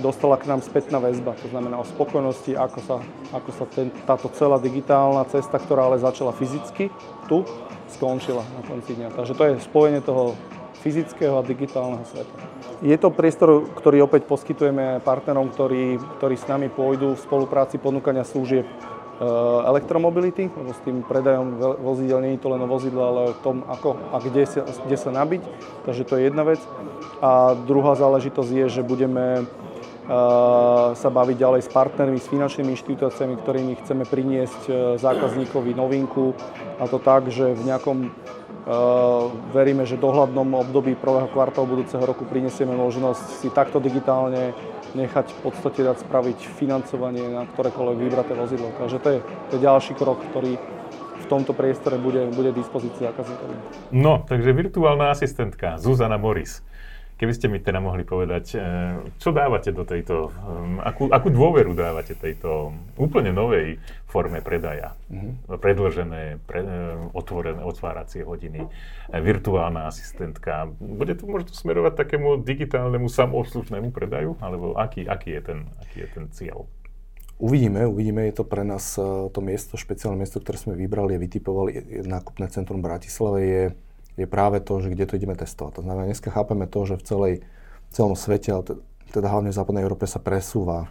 dostala 0.01 0.41
k 0.41 0.49
nám 0.49 0.65
spätná 0.65 0.97
väzba, 0.97 1.37
to 1.37 1.47
znamená 1.53 1.77
o 1.77 1.85
spokojnosti, 1.85 2.57
ako 2.57 2.79
sa, 2.81 2.95
ako 3.29 3.49
sa 3.53 3.65
ten, 3.69 3.93
táto 4.09 4.25
celá 4.33 4.57
digitálna 4.57 5.21
cesta, 5.29 5.61
ktorá 5.61 5.85
ale 5.85 6.01
začala 6.01 6.33
fyzicky 6.33 6.89
tu, 7.29 7.45
skončila 7.93 8.41
na 8.41 8.61
konci 8.65 8.97
dňa. 8.97 9.13
Takže 9.13 9.33
to 9.37 9.43
je 9.45 9.53
spojenie 9.61 10.01
toho 10.01 10.33
fyzického 10.81 11.37
a 11.39 11.45
digitálneho 11.45 12.03
sveta. 12.09 12.33
Je 12.83 12.97
to 12.97 13.13
priestor, 13.13 13.69
ktorý 13.77 14.03
opäť 14.03 14.27
poskytujeme 14.27 14.99
partnerom, 15.05 15.53
ktorí, 15.53 16.01
ktorí 16.19 16.35
s 16.35 16.49
nami 16.49 16.67
pôjdu 16.67 17.15
v 17.15 17.23
spolupráci 17.23 17.77
ponúkania 17.79 18.27
služieb 18.27 18.67
elektromobility, 19.67 20.49
lebo 20.49 20.71
s 20.73 20.81
tým 20.81 21.03
predajom 21.05 21.57
vozidel 21.79 22.19
nie 22.21 22.35
je 22.35 22.43
to 22.43 22.51
len 22.51 22.61
o 22.63 22.67
vozidle, 22.67 23.03
ale 23.03 23.19
o 23.31 23.39
tom, 23.39 23.63
ako 23.67 23.97
a 24.11 24.17
kde 24.19 24.43
sa, 24.45 24.61
kde 24.65 24.97
sa 24.97 25.09
nabiť. 25.11 25.41
Takže 25.85 26.03
to 26.07 26.13
je 26.17 26.27
jedna 26.27 26.43
vec. 26.43 26.61
A 27.23 27.55
druhá 27.55 27.95
záležitosť 27.95 28.51
je, 28.51 28.65
že 28.69 28.81
budeme 28.83 29.41
e, 29.41 29.43
sa 30.93 31.09
baviť 31.09 31.35
ďalej 31.39 31.61
s 31.63 31.69
partnermi, 31.71 32.19
s 32.19 32.31
finančnými 32.31 32.73
inštitúciami, 32.75 33.33
ktorými 33.39 33.73
chceme 33.83 34.03
priniesť 34.03 34.61
e, 34.67 34.71
zákazníkovi 34.99 35.71
novinku 35.77 36.35
a 36.79 36.87
to 36.89 36.99
tak, 36.99 37.31
že 37.31 37.55
v 37.55 37.63
nejakom 37.63 38.11
Veríme, 39.51 39.83
že 39.83 39.99
dohľadnom 39.99 40.55
období 40.55 40.95
prvého 40.95 41.27
kvartálu 41.27 41.67
budúceho 41.67 41.99
roku 41.99 42.23
prinesieme 42.23 42.71
možnosť 42.71 43.43
si 43.43 43.51
takto 43.51 43.83
digitálne 43.83 44.55
nechať 44.93 45.25
v 45.29 45.39
podstate 45.49 45.81
dať 45.81 46.05
spraviť 46.05 46.39
financovanie 46.57 47.25
na 47.33 47.49
ktorékoľvek 47.49 47.97
vybraté 47.97 48.33
vozidlo. 48.37 48.69
Takže 48.77 48.97
to 49.01 49.09
je, 49.09 49.19
to 49.49 49.51
je 49.57 49.61
ďalší 49.61 49.93
krok, 49.97 50.21
ktorý 50.31 50.57
v 51.23 51.25
tomto 51.31 51.55
priestore 51.55 51.95
bude, 51.97 52.29
bude 52.35 52.51
dispozícia 52.51 53.09
zákazníkovi. 53.09 53.55
No, 53.95 54.21
takže 54.27 54.51
virtuálna 54.51 55.15
asistentka 55.15 55.79
Zuzana 55.79 56.19
Boris. 56.19 56.59
Keby 57.13 57.33
ste 57.33 57.45
mi 57.45 57.61
teda 57.61 57.77
mohli 57.77 58.01
povedať, 58.01 58.45
eh, 58.57 58.61
čo 59.21 59.29
dávate 59.29 59.69
do 59.69 59.85
tejto, 59.85 60.33
eh, 60.33 60.81
akú, 60.81 61.13
akú 61.13 61.29
dôveru 61.29 61.77
dávate 61.77 62.17
tejto 62.17 62.73
úplne 62.97 63.29
novej 63.29 63.77
forme 64.09 64.41
predaja? 64.41 64.97
Mm-hmm. 65.13 65.61
Predlžené, 65.61 66.41
pre, 66.41 66.59
eh, 66.65 66.97
otvorené, 67.13 67.61
otváracie 67.61 68.25
hodiny, 68.25 68.65
virtuálna 69.13 69.85
asistentka. 69.85 70.73
Bude 70.81 71.13
to 71.13 71.29
možno 71.29 71.53
smerovať 71.53 71.93
takému 72.01 72.41
digitálnemu 72.41 73.05
samobslužnému 73.05 73.93
predaju? 73.93 74.33
Alebo 74.41 74.73
aký, 74.73 75.05
aký, 75.05 75.37
je 75.37 75.41
ten, 75.53 75.59
aký 75.85 75.97
je 76.03 76.09
ten 76.09 76.25
cieľ? 76.33 76.65
Uvidíme, 77.37 77.85
uvidíme, 77.89 78.25
je 78.29 78.41
to 78.41 78.45
pre 78.45 78.61
nás 78.61 78.95
to 79.33 79.39
miesto, 79.41 79.75
špeciálne 79.75 80.15
miesto, 80.15 80.37
ktoré 80.39 80.55
sme 80.55 80.77
vybrali 80.77 81.17
a 81.17 81.19
vytipovali, 81.19 82.05
nákupné 82.05 82.45
centrum 82.53 82.79
Bratislave 82.79 83.39
je 83.41 83.63
je 84.17 84.27
práve 84.29 84.61
to, 84.61 84.77
že 84.81 84.93
kde 84.93 85.05
to 85.09 85.17
ideme 85.17 85.33
testovať. 85.33 85.81
To 85.81 85.83
znamená, 85.85 86.09
dneska 86.09 86.29
chápeme 86.29 86.69
to, 86.69 86.79
že 86.85 86.95
v 87.01 87.03
celej, 87.03 87.33
celom 87.89 88.13
svete, 88.13 88.53
teda 89.13 89.27
hlavne 89.29 89.49
v 89.49 89.57
západnej 89.57 89.83
Európe 89.85 90.05
sa 90.05 90.21
presúva 90.21 90.89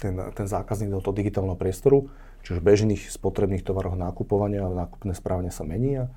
ten, 0.00 0.16
ten 0.36 0.46
zákazník 0.48 0.92
do 0.92 1.00
toho 1.00 1.16
digitálneho 1.16 1.56
priestoru, 1.56 2.08
čiže 2.44 2.60
v 2.60 2.66
bežných 2.68 3.02
spotrebných 3.08 3.64
tovaroch 3.64 3.96
nákupovania 3.96 4.64
a 4.64 4.86
nákupné 4.86 5.16
správne 5.16 5.48
sa 5.48 5.64
mení 5.64 6.04
a 6.04 6.12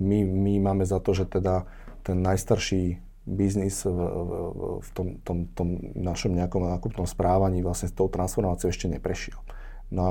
my, 0.00 0.26
my 0.26 0.52
máme 0.60 0.84
za 0.84 0.98
to, 0.98 1.14
že 1.14 1.28
teda 1.28 1.64
ten 2.04 2.20
najstarší 2.20 3.00
biznis 3.24 3.88
v, 3.88 3.96
v, 3.96 4.30
v 4.84 4.88
tom, 4.92 5.06
tom, 5.24 5.38
tom 5.56 5.68
našom 5.96 6.36
nejakom 6.36 6.60
nákupnom 6.76 7.08
správaní 7.08 7.64
vlastne 7.64 7.88
s 7.88 7.96
tou 7.96 8.12
transformáciou 8.12 8.68
ešte 8.68 8.84
neprešiel. 8.84 9.40
No 9.88 10.00
a 10.04 10.10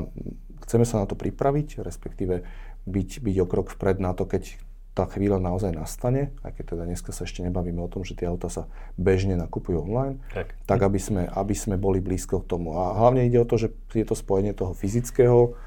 chceme 0.65 0.87
sa 0.87 0.97
na 0.97 1.05
to 1.05 1.13
pripraviť, 1.13 1.85
respektíve 1.85 2.41
byť, 2.89 3.09
byť 3.21 3.35
o 3.37 3.45
krok 3.45 3.69
vpred 3.69 4.01
na 4.01 4.17
to, 4.17 4.25
keď 4.25 4.57
tá 4.93 5.09
chvíľa 5.09 5.41
naozaj 5.41 5.73
nastane, 5.73 6.29
aj 6.45 6.53
keď 6.53 6.63
teda 6.77 6.83
dneska 6.85 7.09
sa 7.09 7.25
ešte 7.25 7.41
nebavíme 7.41 7.81
o 7.81 7.89
tom, 7.89 8.05
že 8.05 8.13
tie 8.13 8.29
auta 8.29 8.45
sa 8.45 8.69
bežne 8.93 9.33
nakupujú 9.33 9.89
online, 9.89 10.21
tak, 10.29 10.53
tak 10.69 10.79
aby, 10.85 11.01
sme, 11.01 11.25
aby 11.25 11.55
sme 11.57 11.81
boli 11.81 11.97
blízko 11.97 12.45
k 12.45 12.49
tomu. 12.53 12.77
A 12.77 12.93
hlavne 12.93 13.25
ide 13.25 13.41
o 13.41 13.49
to, 13.49 13.57
že 13.57 13.73
je 13.89 14.05
to 14.05 14.13
spojenie 14.13 14.53
toho 14.53 14.77
fyzického 14.77 15.57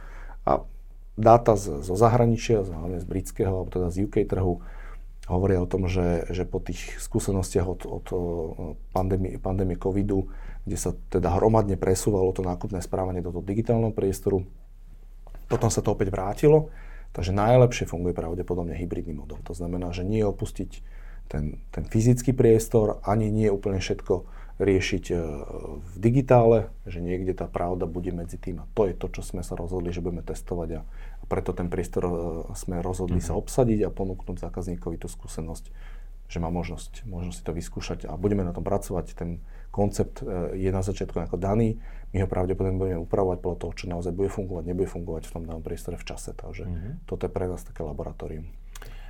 a 0.47 0.63
dáta 1.19 1.59
z, 1.59 1.83
zo 1.83 1.99
zahraničia, 1.99 2.63
hlavne 2.63 3.03
z 3.03 3.07
britského, 3.11 3.51
alebo 3.51 3.71
teda 3.75 3.91
z 3.91 4.07
UK 4.07 4.31
trhu, 4.31 4.63
hovoria 5.27 5.59
o 5.59 5.67
tom, 5.67 5.91
že, 5.91 6.31
že 6.31 6.47
po 6.47 6.63
tých 6.63 7.03
skúsenostiach 7.03 7.67
od, 7.67 7.83
od 7.83 8.07
pandémie, 8.95 9.43
pandémie 9.43 9.75
covidu, 9.75 10.31
kde 10.63 10.79
sa 10.79 10.95
teda 11.11 11.35
hromadne 11.35 11.75
presúvalo 11.75 12.31
to 12.31 12.47
nákupné 12.47 12.79
správanie 12.79 13.27
do 13.27 13.35
toho 13.35 13.43
digitálneho 13.43 13.91
priestoru, 13.91 14.47
potom 15.51 15.67
sa 15.67 15.83
to 15.83 15.95
opäť 15.95 16.15
vrátilo 16.15 16.71
Takže 17.17 17.33
najlepšie 17.33 17.89
funguje 17.89 18.13
pravdepodobne 18.13 18.77
hybridný 18.77 19.17
model. 19.17 19.41
To 19.49 19.57
znamená, 19.57 19.89
že 19.97 20.05
nie 20.05 20.21
opustiť 20.21 20.85
ten, 21.33 21.65
ten 21.73 21.89
fyzický 21.89 22.37
priestor, 22.37 23.01
ani 23.09 23.33
nie 23.33 23.49
úplne 23.49 23.81
všetko 23.81 24.29
riešiť 24.57 25.05
e, 25.13 25.15
v 25.81 25.95
digitále, 25.97 26.73
že 26.85 27.01
niekde 27.01 27.33
tá 27.33 27.49
pravda 27.49 27.89
bude 27.89 28.13
medzi 28.13 28.37
tým. 28.37 28.65
A 28.65 28.69
to 28.77 28.89
je 28.89 28.95
to, 28.97 29.09
čo 29.09 29.25
sme 29.25 29.41
sa 29.41 29.57
rozhodli, 29.57 29.97
že 29.97 30.05
budeme 30.05 30.25
testovať 30.25 30.69
a, 30.77 30.81
preto 31.29 31.57
ten 31.57 31.73
priestor 31.73 32.05
e, 32.05 32.13
sme 32.57 32.85
rozhodli 32.85 33.21
mm-hmm. 33.21 33.33
sa 33.33 33.41
obsadiť 33.41 33.89
a 33.89 33.93
ponúknuť 33.93 34.37
zákazníkovi 34.37 35.01
tú 35.01 35.09
skúsenosť, 35.09 35.73
že 36.29 36.39
má 36.41 36.49
možnosť, 36.53 37.09
možnosť 37.09 37.37
si 37.37 37.45
to 37.45 37.53
vyskúšať 37.53 37.99
a 38.09 38.17
budeme 38.17 38.45
na 38.45 38.57
tom 38.57 38.65
pracovať. 38.65 39.17
Ten 39.17 39.45
koncept 39.77 40.25
e, 40.25 40.57
je 40.57 40.73
na 40.73 40.81
začiatku 40.81 41.21
ako 41.21 41.37
daný, 41.37 41.77
my 42.17 42.25
ho 42.25 42.29
pravdepodobne 42.33 42.81
budeme 42.81 43.05
upravovať 43.05 43.39
podľa 43.45 43.59
toho, 43.61 43.73
čo 43.77 43.85
naozaj 43.93 44.17
bude 44.17 44.33
fungovať, 44.33 44.65
nebude 44.65 44.89
fungovať 44.89 45.29
v 45.29 45.33
tom 45.37 45.43
danom 45.45 45.61
priestore 45.61 46.01
v 46.01 46.09
čase. 46.09 46.33
Takže 46.33 46.65
mm-hmm. 46.65 46.93
toto 47.05 47.29
je 47.29 47.33
pre 47.37 47.45
nás 47.45 47.61
také 47.61 47.85
laboratórium. 47.85 48.49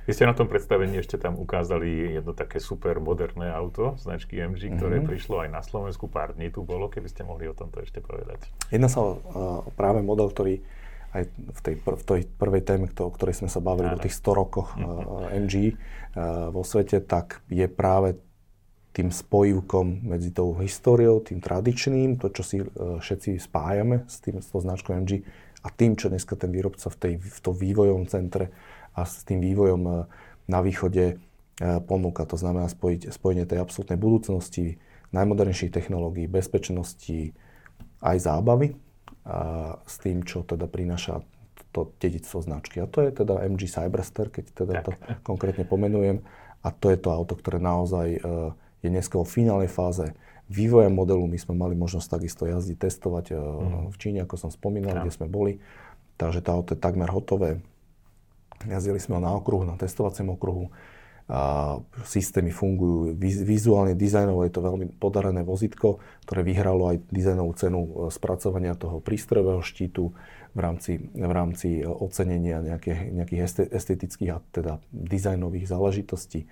Vy 0.07 0.15
ste 0.15 0.23
na 0.23 0.31
tom 0.31 0.47
predstavení 0.47 1.03
ešte 1.03 1.19
tam 1.19 1.35
ukázali 1.35 2.15
jedno 2.15 2.31
také 2.31 2.63
super 2.63 2.99
moderné 3.03 3.51
auto 3.51 3.99
značky 3.99 4.39
MG, 4.39 4.75
ktoré 4.79 4.99
mm-hmm. 4.99 5.11
prišlo 5.11 5.43
aj 5.43 5.49
na 5.51 5.59
Slovensku, 5.63 6.07
pár 6.07 6.35
dní 6.35 6.47
tu 6.47 6.63
bolo, 6.63 6.87
keby 6.87 7.11
ste 7.11 7.27
mohli 7.27 7.47
o 7.47 7.55
tomto 7.55 7.83
ešte 7.83 7.99
povedať. 7.99 8.47
Jedná 8.71 8.87
sa 8.87 9.03
o 9.03 9.09
uh, 9.11 9.19
práve 9.75 9.99
model, 10.03 10.31
ktorý 10.31 10.63
aj 11.11 11.23
v 11.31 11.59
tej, 11.59 11.75
pr- 11.79 11.99
v 11.99 12.03
tej 12.03 12.21
prvej 12.39 12.63
téme, 12.63 12.87
o 12.87 13.11
ktorej 13.11 13.35
sme 13.39 13.51
sa 13.51 13.59
bavili, 13.59 13.91
o 13.91 13.99
tých 13.99 14.15
100 14.15 14.31
rokoch 14.31 14.75
uh, 14.75 15.27
MG 15.31 15.75
uh, 15.75 16.55
vo 16.55 16.63
svete, 16.63 17.03
tak 17.03 17.43
je 17.51 17.67
práve 17.67 18.19
tým 18.97 19.13
spojivkom 19.13 20.09
medzi 20.09 20.33
tou 20.33 20.57
históriou, 20.57 21.21
tým 21.21 21.37
tradičným, 21.37 22.17
to, 22.17 22.33
čo 22.33 22.41
si 22.41 22.57
uh, 22.57 22.97
všetci 22.97 23.37
spájame 23.37 24.09
s, 24.09 24.17
tým, 24.25 24.41
s 24.41 24.49
tou 24.49 24.57
značkou 24.57 24.97
MG 24.97 25.21
a 25.61 25.69
tým, 25.69 25.93
čo 25.93 26.09
dneska 26.09 26.33
ten 26.33 26.49
výrobca 26.49 26.89
v, 26.89 26.97
tej, 26.97 27.13
v 27.21 27.39
tom 27.45 27.53
vývojovom 27.53 28.09
centre 28.09 28.49
a 28.97 29.05
s 29.05 29.21
tým 29.21 29.37
vývojom 29.37 29.81
uh, 29.85 30.09
na 30.49 30.65
východe 30.65 31.13
uh, 31.13 31.77
ponúka. 31.85 32.25
To 32.25 32.41
znamená 32.41 32.65
spojiť, 32.65 33.13
spojenie 33.13 33.45
tej 33.45 33.61
absolútnej 33.61 34.01
budúcnosti, 34.01 34.81
najmodernejších 35.13 35.69
technológií, 35.77 36.25
bezpečnosti, 36.25 37.37
aj 38.01 38.17
zábavy 38.17 38.73
a 39.29 39.37
s 39.85 40.01
tým, 40.01 40.25
čo 40.25 40.41
teda 40.41 40.65
prináša 40.65 41.21
to 41.69 41.93
dedictvo 42.01 42.41
značky. 42.41 42.81
A 42.81 42.89
to 42.89 43.05
je 43.05 43.13
teda 43.13 43.45
MG 43.45 43.69
Cyberster, 43.69 44.33
keď 44.33 44.45
teda 44.57 44.73
tak. 44.81 44.83
to 44.85 44.91
konkrétne 45.21 45.69
pomenujem. 45.69 46.25
A 46.65 46.73
to 46.73 46.89
je 46.89 46.97
to 46.97 47.13
auto, 47.13 47.37
ktoré 47.37 47.61
naozaj 47.61 48.17
uh, 48.17 48.57
je 48.87 48.93
dnes 48.95 49.05
vo 49.11 49.27
finálnej 49.27 49.67
fáze 49.67 50.15
vývoja 50.47 50.87
modelu. 50.87 51.27
My 51.27 51.35
sme 51.35 51.59
mali 51.59 51.75
možnosť 51.75 52.07
takisto 52.07 52.47
jazdiť, 52.47 52.77
testovať 52.79 53.25
mm. 53.35 53.91
v 53.91 53.97
Číne, 53.99 54.19
ako 54.23 54.35
som 54.39 54.49
spomínal, 54.49 54.97
ja. 54.97 55.01
kde 55.03 55.11
sme 55.11 55.27
boli. 55.27 55.59
Takže 56.15 56.39
tá 56.41 56.55
auto 56.55 56.73
je 56.73 56.79
takmer 56.79 57.11
hotové. 57.11 57.59
Jazdili 58.65 58.97
sme 58.97 59.19
ho 59.19 59.21
na 59.21 59.35
okruhu, 59.37 59.67
na 59.67 59.77
testovacom 59.77 60.33
okruhu. 60.33 60.65
a 61.27 61.75
systémy 62.07 62.55
fungujú 62.55 63.11
vizuálne, 63.43 63.99
dizajnovo 63.99 64.47
je 64.47 64.53
to 64.55 64.63
veľmi 64.63 64.95
podarené 64.95 65.43
vozitko, 65.43 65.99
ktoré 66.23 66.41
vyhralo 66.41 66.87
aj 66.87 67.03
dizajnovú 67.11 67.51
cenu 67.59 67.79
e, 67.83 67.89
spracovania 68.07 68.79
toho 68.79 69.03
prístrojového 69.03 69.59
štítu 69.59 70.15
v 70.55 70.59
rámci, 70.63 71.03
v 71.11 71.33
rámci 71.35 71.83
ocenenia 71.83 72.63
nejakých, 72.63 73.11
nejakých 73.11 73.41
estetických 73.75 74.31
a 74.33 74.37
teda 74.55 74.73
dizajnových 74.89 75.67
záležitostí. 75.67 76.47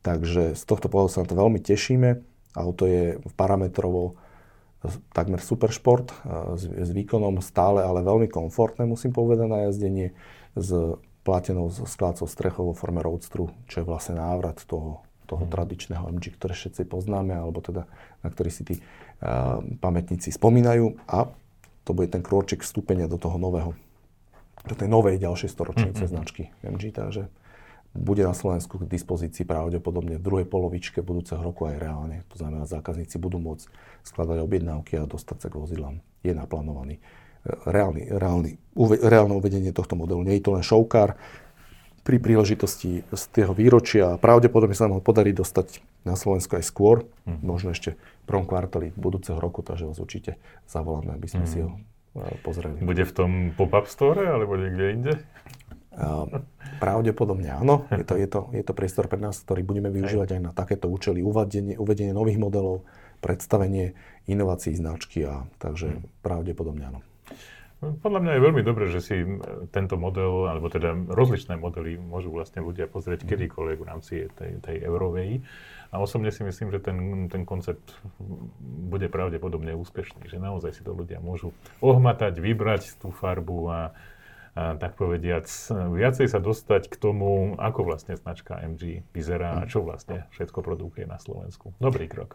Takže 0.00 0.56
z 0.56 0.62
tohto 0.64 0.88
pohľadu 0.88 1.10
sa 1.12 1.22
na 1.24 1.28
to 1.28 1.36
veľmi 1.36 1.60
tešíme. 1.60 2.08
Auto 2.56 2.88
je 2.88 3.20
parametrovo 3.36 4.16
takmer 5.12 5.44
super 5.44 5.68
šport 5.68 6.08
s, 6.56 6.64
s 6.64 6.90
výkonom 6.90 7.44
stále, 7.44 7.84
ale 7.84 8.00
veľmi 8.00 8.32
komfortné, 8.32 8.88
musím 8.88 9.12
povedať, 9.12 9.44
na 9.44 9.68
jazdenie 9.68 10.16
s 10.56 10.96
platenou 11.20 11.68
sklácou 11.68 12.24
strechou 12.24 12.72
vo 12.72 12.74
forme 12.74 13.04
Roadstru, 13.04 13.52
čo 13.68 13.84
je 13.84 13.88
vlastne 13.88 14.16
návrat 14.16 14.64
toho, 14.64 15.04
toho 15.28 15.44
mm. 15.44 15.52
tradičného 15.52 16.04
MG, 16.16 16.32
ktoré 16.32 16.56
všetci 16.56 16.88
poznáme, 16.88 17.36
alebo 17.36 17.60
teda 17.60 17.84
na 18.24 18.28
ktorý 18.32 18.50
si 18.50 18.62
tí 18.64 18.74
uh, 18.80 19.60
pamätníci 19.84 20.32
spomínajú. 20.32 20.96
A 21.12 21.28
to 21.84 21.92
bude 21.92 22.08
ten 22.08 22.24
krôčik 22.24 22.64
vstúpenia 22.64 23.04
do 23.04 23.20
toho 23.20 23.36
nového, 23.36 23.76
do 24.64 24.74
tej 24.74 24.88
novej 24.88 25.20
ďalšej 25.20 25.50
storočnice 25.52 26.08
mm-hmm. 26.08 26.14
značky 26.16 26.42
MG. 26.64 26.88
Takže 26.88 27.28
bude 27.90 28.22
na 28.22 28.34
Slovensku 28.36 28.78
k 28.78 28.86
dispozícii 28.86 29.42
pravdepodobne 29.42 30.18
v 30.18 30.22
druhej 30.22 30.46
polovičke 30.46 31.02
budúceho 31.02 31.42
roku 31.42 31.66
aj 31.66 31.82
reálne. 31.82 32.22
To 32.30 32.38
znamená, 32.38 32.68
zákazníci 32.68 33.18
budú 33.18 33.42
môcť 33.42 33.66
skladať 34.06 34.38
objednávky 34.46 35.02
a 35.02 35.10
dostať 35.10 35.36
sa 35.42 35.48
k 35.50 35.58
vozidlám. 35.58 35.98
Je 36.22 36.30
naplánovaný 36.30 37.02
reálny, 37.44 38.12
reálny, 38.12 38.50
uve, 38.76 38.96
reálne 39.00 39.34
uvedenie 39.36 39.72
tohto 39.72 39.96
modelu. 39.96 40.20
Nie 40.24 40.40
je 40.40 40.44
to 40.44 40.54
len 40.56 40.64
showcar. 40.64 41.16
Pri 42.00 42.16
príležitosti 42.16 43.04
z 43.04 43.22
tého 43.28 43.52
výročia 43.52 44.16
pravdepodobne 44.16 44.72
sa 44.72 44.88
nám 44.88 45.00
ho 45.00 45.02
podarí 45.04 45.36
dostať 45.36 45.84
na 46.08 46.16
Slovensku 46.16 46.56
aj 46.56 46.64
skôr, 46.64 47.04
mm. 47.28 47.44
možno 47.44 47.76
ešte 47.76 48.00
v 48.00 48.24
prvom 48.24 48.48
kvartali 48.48 48.96
budúceho 48.96 49.36
roku, 49.36 49.60
takže 49.60 49.84
vás 49.84 50.00
určite 50.00 50.40
zavoláme, 50.64 51.12
aby 51.12 51.28
sme 51.28 51.44
mm. 51.44 51.50
si 51.50 51.58
ho 51.60 51.76
e, 52.16 52.40
pozreli. 52.40 52.80
Bude 52.80 53.04
v 53.04 53.12
tom 53.12 53.30
pop-up 53.52 53.84
store 53.84 54.32
alebo 54.32 54.56
niekde 54.56 54.84
inde? 54.96 55.12
Uh, 56.00 56.40
pravdepodobne 56.80 57.52
áno. 57.52 57.84
Je 57.92 58.04
to, 58.08 58.14
je, 58.16 58.24
to, 58.24 58.40
je 58.56 58.64
to 58.64 58.72
priestor 58.72 59.04
pre 59.04 59.20
nás, 59.20 59.36
ktorý 59.44 59.60
budeme 59.60 59.92
využívať 59.92 60.40
aj 60.40 60.40
na 60.40 60.52
takéto 60.56 60.88
účely, 60.88 61.20
uvedenie, 61.20 61.76
uvedenie 61.76 62.16
nových 62.16 62.40
modelov, 62.40 62.88
predstavenie 63.20 63.92
inovácií 64.24 64.72
značky 64.72 65.28
a 65.28 65.44
takže 65.60 66.00
mm. 66.00 66.24
pravdepodobne 66.24 66.88
áno. 66.88 67.00
Podľa 67.80 68.20
mňa 68.20 68.32
je 68.36 68.44
veľmi 68.44 68.62
dobré, 68.64 68.92
že 68.92 69.00
si 69.00 69.16
tento 69.72 69.96
model, 69.96 70.52
alebo 70.52 70.68
teda 70.68 70.92
rozličné 70.92 71.56
modely 71.56 71.96
môžu 71.96 72.28
vlastne 72.28 72.60
ľudia 72.60 72.84
pozrieť 72.84 73.24
mhm. 73.24 73.28
kedykoľvek 73.28 73.78
v 73.80 73.88
rámci 73.88 74.14
tej, 74.36 74.60
tej 74.60 74.76
eurovej. 74.84 75.40
A 75.90 75.98
osobne 75.98 76.30
si 76.30 76.44
myslím, 76.44 76.70
že 76.70 76.78
ten, 76.78 77.26
ten 77.32 77.42
koncept 77.42 77.98
bude 78.60 79.10
pravdepodobne 79.10 79.74
úspešný, 79.74 80.28
že 80.28 80.38
naozaj 80.38 80.76
si 80.76 80.82
to 80.86 80.94
ľudia 80.94 81.18
môžu 81.18 81.50
ohmatať, 81.82 82.38
vybrať 82.38 83.00
tú 83.00 83.10
farbu 83.10 83.58
a 83.66 83.78
tak 84.54 84.98
povediac, 84.98 85.46
viacej 85.70 86.26
sa 86.26 86.42
dostať 86.42 86.90
k 86.90 86.96
tomu, 86.98 87.54
ako 87.54 87.86
vlastne 87.86 88.18
značka 88.18 88.58
MG 88.58 89.06
vyzerá 89.14 89.62
a 89.62 89.66
čo 89.70 89.86
vlastne 89.86 90.26
všetko 90.34 90.60
produkuje 90.60 91.06
na 91.06 91.22
Slovensku. 91.22 91.70
Dobrý 91.78 92.10
krok. 92.10 92.34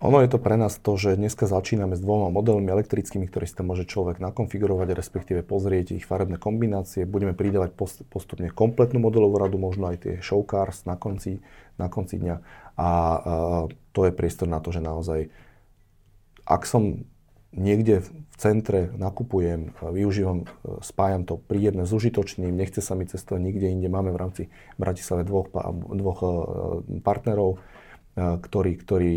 Ono 0.00 0.16
je 0.24 0.32
to 0.32 0.40
pre 0.40 0.56
nás 0.56 0.80
to, 0.80 0.96
že 0.96 1.20
dneska 1.20 1.44
začíname 1.44 1.92
s 1.92 2.00
dvoma 2.00 2.32
modelmi 2.32 2.72
elektrickými, 2.72 3.28
ktoré 3.28 3.44
si 3.44 3.52
tam 3.52 3.68
môže 3.68 3.84
človek 3.84 4.16
nakonfigurovať, 4.16 4.96
respektíve 4.96 5.44
pozrieť 5.44 6.00
ich 6.00 6.08
farebné 6.08 6.40
kombinácie. 6.40 7.04
Budeme 7.04 7.36
pridávať 7.36 7.76
postupne 8.08 8.48
kompletnú 8.48 8.96
modelovú 8.96 9.36
radu, 9.36 9.60
možno 9.60 9.92
aj 9.92 10.08
tie 10.08 10.14
showcars 10.24 10.88
na 10.88 10.96
konci, 10.96 11.44
na 11.76 11.92
konci 11.92 12.16
dňa. 12.16 12.36
A, 12.40 12.40
a 12.80 12.88
to 13.92 14.00
je 14.08 14.16
priestor 14.16 14.48
na 14.48 14.64
to, 14.64 14.72
že 14.72 14.80
naozaj, 14.80 15.28
ak 16.48 16.64
som 16.64 17.04
niekde 17.54 18.02
v 18.02 18.34
centre 18.38 18.90
nakupujem, 18.96 19.74
využívam, 19.80 20.48
spájam 20.80 21.26
to 21.28 21.36
príjemné 21.36 21.84
s 21.84 21.92
užitočným, 21.92 22.54
nechce 22.54 22.80
sa 22.80 22.96
mi 22.96 23.04
cestovať 23.04 23.40
nikde 23.42 23.66
inde. 23.68 23.88
Máme 23.90 24.14
v 24.14 24.20
rámci 24.20 24.42
Bratislave 24.80 25.26
dvoch, 25.26 25.50
dvoch 25.92 26.20
e, 26.22 26.28
partnerov, 27.00 27.60
ktorí, 28.18 28.74
ktorí 28.74 29.14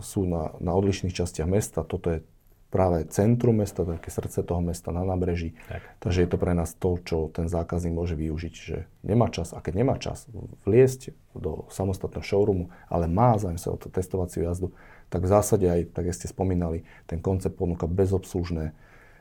sú 0.00 0.24
na, 0.24 0.56
na 0.56 0.72
odlišných 0.72 1.12
častiach 1.12 1.44
mesta. 1.44 1.84
Toto 1.84 2.08
je 2.08 2.24
práve 2.72 3.06
centrum 3.06 3.54
mesta, 3.54 3.86
také 3.86 4.10
srdce 4.10 4.42
toho 4.42 4.58
mesta 4.58 4.90
na 4.90 5.06
nábreží. 5.06 5.54
Tak. 5.70 6.02
Takže 6.02 6.26
je 6.26 6.28
to 6.32 6.38
pre 6.40 6.58
nás 6.58 6.74
to, 6.74 6.98
čo 7.06 7.30
ten 7.30 7.46
zákazník 7.46 7.94
môže 7.94 8.18
využiť, 8.18 8.54
že 8.56 8.90
nemá 9.06 9.30
čas, 9.30 9.54
a 9.54 9.62
keď 9.62 9.74
nemá 9.78 9.94
čas 10.00 10.26
vliesť 10.66 11.14
do 11.38 11.70
samostatného 11.70 12.26
showroomu, 12.26 12.74
ale 12.90 13.06
má 13.06 13.38
zájem 13.38 13.60
sa 13.62 13.70
o 13.70 13.78
to 13.78 13.92
testovaciu 13.92 14.48
jazdu, 14.48 14.74
tak 15.08 15.24
v 15.24 15.28
zásade 15.30 15.66
aj, 15.66 15.80
tak 15.94 16.10
ste 16.12 16.26
spomínali, 16.26 16.82
ten 17.06 17.20
koncept 17.22 17.56
ponúka 17.56 17.86
bezobslužné 17.86 18.74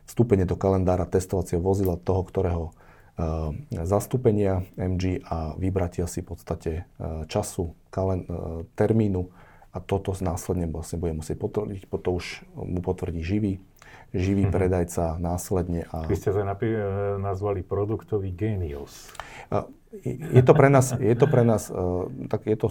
vstúpenie 0.04 0.44
do 0.44 0.60
kalendára 0.60 1.08
testovacieho 1.08 1.64
vozidla 1.64 1.96
toho, 1.96 2.22
ktorého 2.28 2.64
uh, 2.72 3.56
zastúpenia 3.72 4.68
MG 4.76 5.24
a 5.24 5.56
vybratia 5.56 6.08
si 6.10 6.20
v 6.24 6.36
podstate 6.36 6.72
uh, 7.00 7.24
času, 7.28 7.72
kalen, 7.88 8.28
uh, 8.28 8.68
termínu 8.76 9.32
a 9.74 9.82
toto 9.82 10.14
následne 10.22 10.70
vlastne 10.70 11.02
bude 11.02 11.18
musieť 11.18 11.40
potvrdiť, 11.42 11.90
to 11.90 12.10
už 12.14 12.46
mu 12.54 12.78
potvrdí 12.86 13.26
živý, 13.26 13.58
živý 14.14 14.46
mm-hmm. 14.46 14.54
predajca 14.54 15.18
následne. 15.18 15.90
A... 15.90 16.06
Vy 16.06 16.14
ste 16.14 16.30
sa 16.30 16.46
napi- 16.46 16.78
nazvali 17.18 17.66
produktový 17.66 18.30
genius. 18.30 19.10
Je 20.06 20.42
to 20.46 20.54
pre 20.54 20.70
nás, 20.70 20.94
je 20.94 21.18
to 21.18 21.26
pre 21.26 21.42
nás 21.42 21.74
tak 22.30 22.46
je 22.46 22.58
to, 22.58 22.68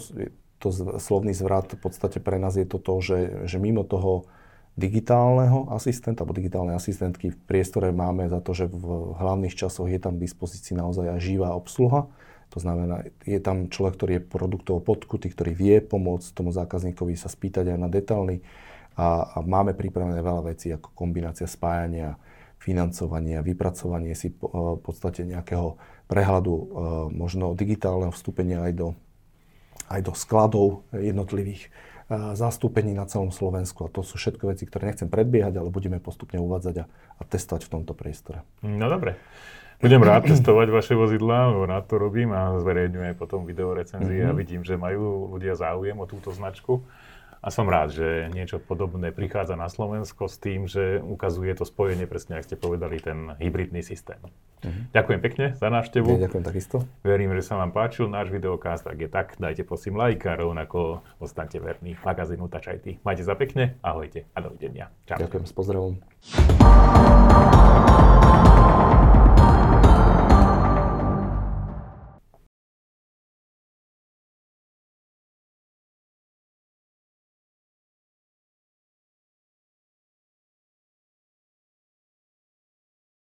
to 0.62 0.70
slovný 1.02 1.34
zvrat, 1.34 1.74
v 1.74 1.82
podstate 1.82 2.22
pre 2.22 2.38
nás 2.38 2.54
je 2.54 2.62
to 2.62 2.78
to, 2.78 2.94
že, 3.02 3.18
že 3.50 3.58
mimo 3.58 3.82
toho 3.82 4.30
digitálneho 4.78 5.68
asistenta 5.74 6.22
alebo 6.22 6.38
digitálnej 6.38 6.78
asistentky 6.78 7.34
v 7.34 7.38
priestore 7.44 7.92
máme 7.92 8.30
za 8.30 8.40
to, 8.40 8.54
že 8.54 8.70
v 8.70 9.12
hlavných 9.18 9.52
časoch 9.52 9.90
je 9.90 10.00
tam 10.00 10.16
k 10.16 10.24
dispozícii 10.24 10.78
naozaj 10.78 11.12
aj 11.12 11.20
živá 11.20 11.52
obsluha, 11.52 12.08
to 12.52 12.60
znamená, 12.60 13.08
je 13.24 13.40
tam 13.40 13.72
človek, 13.72 13.96
ktorý 13.96 14.12
je 14.20 14.28
produktovo 14.28 14.84
podkutý, 14.84 15.32
ktorý 15.32 15.56
vie 15.56 15.76
pomôcť 15.80 16.36
tomu 16.36 16.52
zákazníkovi 16.52 17.16
sa 17.16 17.32
spýtať 17.32 17.72
aj 17.72 17.78
na 17.80 17.88
detaily. 17.88 18.44
A, 18.92 19.24
a 19.24 19.36
máme 19.40 19.72
pripravené 19.72 20.20
veľa 20.20 20.52
vecí 20.52 20.68
ako 20.68 20.92
kombinácia 20.92 21.48
spájania, 21.48 22.20
financovania, 22.60 23.40
vypracovanie 23.40 24.12
si 24.12 24.28
po, 24.36 24.76
v 24.76 24.80
podstate 24.84 25.24
nejakého 25.24 25.80
prehľadu 26.12 26.52
e, 26.52 26.64
možno 27.16 27.56
digitálneho 27.56 28.12
vstúpenia 28.12 28.68
aj 28.68 28.72
do, 28.76 28.88
aj 29.88 30.00
do 30.06 30.12
skladov 30.12 30.86
jednotlivých 30.94 31.66
e, 31.66 31.70
zastúpení 32.36 32.94
na 32.94 33.08
celom 33.08 33.34
Slovensku. 33.34 33.86
A 33.86 33.92
to 33.92 34.06
sú 34.06 34.20
všetko 34.20 34.52
veci, 34.52 34.68
ktoré 34.68 34.90
nechcem 34.90 35.10
predbiehať, 35.10 35.58
ale 35.58 35.68
budeme 35.72 35.98
postupne 35.98 36.38
uvádzať 36.38 36.74
a, 36.82 36.84
a 37.18 37.22
testovať 37.26 37.66
v 37.66 37.72
tomto 37.78 37.92
priestore. 37.96 38.46
No 38.62 38.86
dobre. 38.86 39.18
Budem 39.82 39.98
rád 39.98 40.30
testovať 40.30 40.70
vaše 40.70 40.94
vozidlá, 40.94 41.50
rád 41.66 41.90
to 41.90 41.98
robím 41.98 42.30
a 42.30 42.54
zverejňujem 42.62 43.18
potom 43.18 43.42
video 43.42 43.74
recenzie 43.74 44.22
mm-hmm. 44.22 44.30
a 44.30 44.38
vidím, 44.38 44.62
že 44.62 44.78
majú 44.78 45.34
ľudia 45.34 45.58
záujem 45.58 45.98
o 45.98 46.06
túto 46.06 46.30
značku. 46.30 46.86
A 47.42 47.50
som 47.50 47.66
rád, 47.66 47.90
že 47.90 48.30
niečo 48.30 48.62
podobné 48.62 49.10
prichádza 49.10 49.58
na 49.58 49.66
Slovensko 49.66 50.30
s 50.30 50.38
tým, 50.38 50.70
že 50.70 51.02
ukazuje 51.02 51.50
to 51.58 51.66
spojenie, 51.66 52.06
presne 52.06 52.38
ako 52.38 52.46
ste 52.46 52.54
povedali, 52.54 53.02
ten 53.02 53.34
hybridný 53.42 53.82
systém. 53.82 54.22
Mm-hmm. 54.62 54.94
Ďakujem 54.94 55.20
pekne 55.26 55.46
za 55.58 55.66
návštevu. 55.66 56.22
Ja, 56.22 56.30
ďakujem 56.30 56.44
takisto. 56.46 56.86
Verím, 57.02 57.34
že 57.34 57.42
sa 57.42 57.58
vám 57.58 57.74
páčil 57.74 58.06
náš 58.06 58.30
videokast. 58.30 58.86
Ak 58.86 58.94
je 58.94 59.10
tak, 59.10 59.34
dajte 59.42 59.66
prosím 59.66 59.98
like 59.98 60.22
a 60.22 60.38
rovnako 60.38 61.02
ostaňte 61.18 61.58
verní 61.58 61.98
magazínu 61.98 62.46
Touch 62.46 62.70
IT. 62.70 63.02
Majte 63.02 63.26
sa 63.26 63.34
pekne, 63.34 63.74
ahojte 63.82 64.30
a 64.30 64.38
dovidenia. 64.38 64.94
Čau. 65.10 65.18
Ďakujem 65.18 65.44
s 65.50 65.52
pozdravom. 65.52 65.92